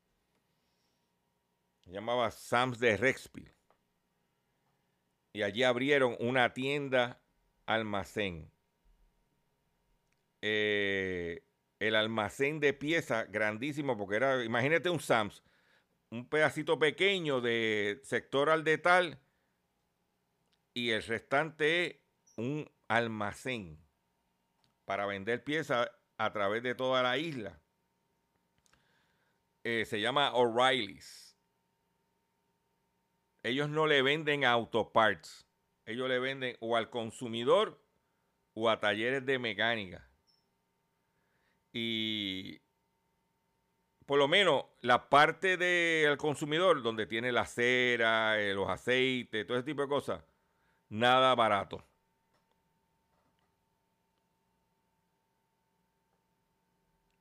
Se 1.81 1.91
llamaba 1.91 2.31
Sam's 2.31 2.79
de 2.79 2.97
Rexville. 2.97 3.53
Y 5.35 5.43
allí 5.43 5.63
abrieron 5.63 6.17
una 6.21 6.55
tienda 6.55 7.21
almacén. 7.67 8.51
Eh, 10.41 11.45
el 11.79 11.97
almacén 11.97 12.61
de 12.61 12.73
piezas 12.73 13.31
grandísimo, 13.31 13.97
porque 13.97 14.17
era, 14.17 14.45
imagínate 14.45 14.89
un 14.89 15.01
Sams, 15.01 15.43
un 16.11 16.29
pedacito 16.29 16.79
pequeño 16.79 17.41
de 17.41 18.01
sector 18.05 18.51
al 18.51 18.65
detal 18.65 19.19
y 20.75 20.91
el 20.91 21.03
restante 21.03 22.03
es 22.25 22.39
un 22.39 22.71
almacén 22.89 23.79
para 24.85 25.07
vender 25.07 25.45
piezas 25.45 25.91
a 26.19 26.33
través 26.33 26.63
de 26.63 26.75
toda 26.75 27.03
la 27.03 27.19
isla. 27.19 27.61
Eh, 29.65 29.85
se 29.85 30.01
llama 30.01 30.33
O'Reilly's. 30.35 31.37
Ellos 33.43 33.69
no 33.69 33.87
le 33.87 34.03
venden 34.03 34.45
autoparts. 34.45 35.47
Ellos 35.85 36.09
le 36.09 36.19
venden 36.19 36.57
o 36.61 36.77
al 36.77 36.91
consumidor 36.91 37.81
o 38.55 38.71
a 38.71 38.81
talleres 38.81 39.25
de 39.27 39.39
mecánica. 39.39 40.09
Y 41.73 42.61
por 44.07 44.19
lo 44.19 44.29
menos 44.29 44.65
la 44.81 45.09
parte 45.09 45.57
del 45.57 46.17
consumidor, 46.19 46.83
donde 46.83 47.07
tiene 47.07 47.33
la 47.33 47.47
cera, 47.47 48.39
eh, 48.41 48.55
los 48.55 48.69
aceites, 48.69 49.47
todo 49.47 49.57
ese 49.57 49.67
tipo 49.67 49.83
de 49.83 49.89
cosas, 49.89 50.23
nada 50.89 51.35
barato. 51.35 51.85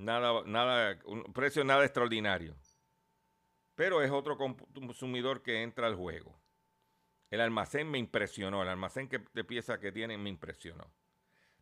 Nada, 0.02 0.41
nada, 0.47 0.99
un 1.06 1.32
precio 1.32 1.64
nada 1.64 1.86
extraordinario. 1.86 2.56
Pero 3.76 4.02
es 4.02 4.10
otro 4.10 4.36
consumidor 4.36 5.43
que 5.43 5.62
entra 5.62 5.86
al 5.86 5.95
juego. 5.95 6.41
El 7.30 7.39
almacén 7.39 7.89
me 7.89 7.99
impresionó, 7.99 8.64
el 8.64 8.70
almacén 8.70 9.10
de 9.10 9.43
piezas 9.43 9.78
que 9.78 9.91
tienen 9.91 10.22
me 10.22 10.30
impresionó. 10.30 10.91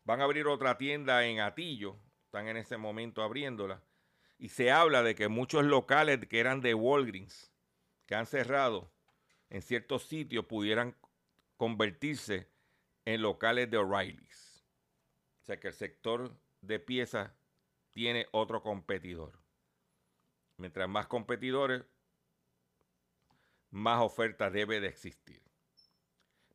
Van 0.05 0.21
a 0.21 0.23
abrir 0.23 0.47
otra 0.47 0.77
tienda 0.77 1.25
en 1.25 1.41
Atillo, 1.41 1.99
están 2.23 2.47
en 2.47 2.55
ese 2.55 2.77
momento 2.77 3.23
abriéndola. 3.23 3.83
Y 4.37 4.47
se 4.49 4.71
habla 4.71 5.03
de 5.03 5.15
que 5.15 5.27
muchos 5.27 5.65
locales 5.65 6.25
que 6.25 6.39
eran 6.39 6.61
de 6.61 6.73
Walgreens, 6.73 7.51
que 8.05 8.15
han 8.15 8.25
cerrado 8.25 8.89
en 9.49 9.61
ciertos 9.61 10.03
sitios, 10.03 10.45
pudieran 10.45 10.95
convertirse 11.57 12.49
en 13.03 13.21
locales 13.21 13.69
de 13.69 13.77
O'Reilly's. 13.77 14.65
O 15.41 15.45
sea 15.45 15.59
que 15.59 15.67
el 15.67 15.73
sector 15.73 16.39
de 16.61 16.79
piezas 16.79 17.31
tiene 17.91 18.27
otro 18.31 18.61
competidor. 18.61 19.39
Mientras 20.57 20.89
más 20.89 21.07
competidores, 21.07 21.83
más 23.71 24.01
oferta 24.01 24.49
debe 24.49 24.79
de 24.79 24.87
existir. 24.87 25.41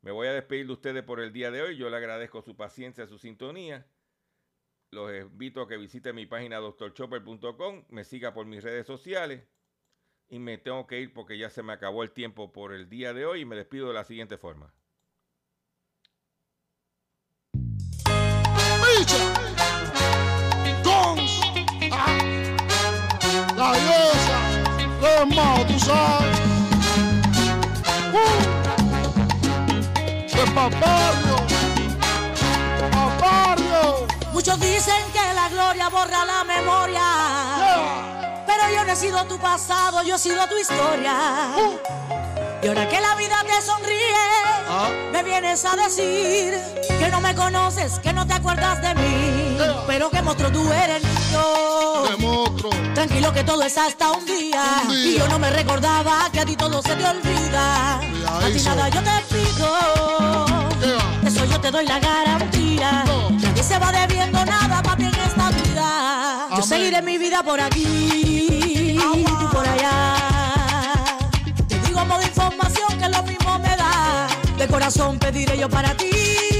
Me 0.02 0.10
voy 0.10 0.26
a 0.28 0.32
despedir 0.32 0.66
de 0.66 0.72
ustedes 0.72 1.02
por 1.02 1.20
el 1.20 1.32
día 1.32 1.50
de 1.50 1.62
hoy. 1.62 1.76
Yo 1.76 1.88
le 1.88 1.96
agradezco 1.96 2.42
su 2.42 2.56
paciencia, 2.56 3.06
su 3.06 3.18
sintonía 3.18 3.86
los 4.94 5.12
invito 5.12 5.60
a 5.62 5.68
que 5.68 5.76
visite 5.76 6.12
mi 6.12 6.24
página 6.24 6.58
doctorchopper.com, 6.58 7.84
me 7.88 8.04
siga 8.04 8.32
por 8.32 8.46
mis 8.46 8.62
redes 8.62 8.86
sociales 8.86 9.46
y 10.28 10.38
me 10.38 10.56
tengo 10.56 10.86
que 10.86 11.00
ir 11.00 11.12
porque 11.12 11.36
ya 11.36 11.50
se 11.50 11.62
me 11.62 11.72
acabó 11.72 12.02
el 12.02 12.12
tiempo 12.12 12.52
por 12.52 12.72
el 12.72 12.88
día 12.88 13.12
de 13.12 13.26
hoy 13.26 13.40
y 13.40 13.44
me 13.44 13.56
despido 13.56 13.88
de 13.88 13.94
la 13.94 14.04
siguiente 14.04 14.38
forma. 14.38 14.72
Tú 25.30 25.78
sabes. 25.80 26.38
Uh, 28.12 28.44
Muchos 34.32 34.60
dicen 34.60 34.94
que 35.12 35.34
la 35.34 35.48
gloria 35.48 35.88
borra 35.88 36.24
la 36.26 36.44
memoria. 36.44 37.02
Pero 38.46 38.74
yo 38.74 38.84
no 38.84 38.92
he 38.92 38.96
sido 38.96 39.24
tu 39.24 39.38
pasado, 39.38 40.02
yo 40.02 40.16
he 40.16 40.18
sido 40.18 40.46
tu 40.46 40.56
historia. 40.58 41.14
Y 42.64 42.66
ahora 42.66 42.88
que 42.88 42.98
la 42.98 43.14
vida 43.16 43.36
te 43.46 43.60
sonríe, 43.60 44.14
ah. 44.70 44.88
me 45.12 45.22
vienes 45.22 45.64
a 45.66 45.76
decir 45.76 46.58
que 46.98 47.08
no 47.10 47.20
me 47.20 47.34
conoces, 47.34 47.98
que 47.98 48.12
no 48.14 48.26
te 48.26 48.32
acuerdas 48.32 48.80
de 48.80 48.94
mí. 48.94 49.58
Pero 49.86 50.08
que 50.08 50.22
monstruo 50.22 50.50
tú 50.50 50.72
eres 50.72 51.02
yo. 51.30 52.04
Tranquilo 52.94 53.34
que 53.34 53.44
todo 53.44 53.62
es 53.64 53.76
hasta 53.76 54.12
un 54.12 54.24
día. 54.24 54.82
Y 54.90 55.18
yo 55.18 55.28
no 55.28 55.38
me 55.38 55.50
recordaba 55.50 56.30
que 56.32 56.40
a 56.40 56.46
ti 56.46 56.56
todo 56.56 56.80
se 56.80 56.96
te 56.96 57.06
olvida. 57.06 57.98
A 57.98 58.50
ti 58.50 58.60
nada 58.64 58.88
yo 58.88 59.00
te 59.02 59.34
pido. 59.34 60.46
Eso 61.26 61.44
yo 61.44 61.60
te 61.60 61.70
doy 61.70 61.84
la 61.84 61.98
garantía 62.00 63.04
se 63.64 63.78
va 63.78 63.90
debiendo 63.90 64.44
nada 64.44 64.82
para 64.82 64.96
ti 64.96 65.04
en 65.04 65.14
esta 65.14 65.50
vida. 65.50 66.48
Yo 66.54 66.62
seguiré 66.62 67.00
mi 67.00 67.16
vida 67.16 67.42
por 67.42 67.58
aquí 67.58 67.82
y 68.92 69.24
tú 69.24 69.48
por 69.50 69.66
allá. 69.66 70.13
De 74.64 74.70
corazón 74.70 75.18
pediré 75.18 75.58
yo 75.58 75.68
para 75.68 75.94
ti. 75.94 76.53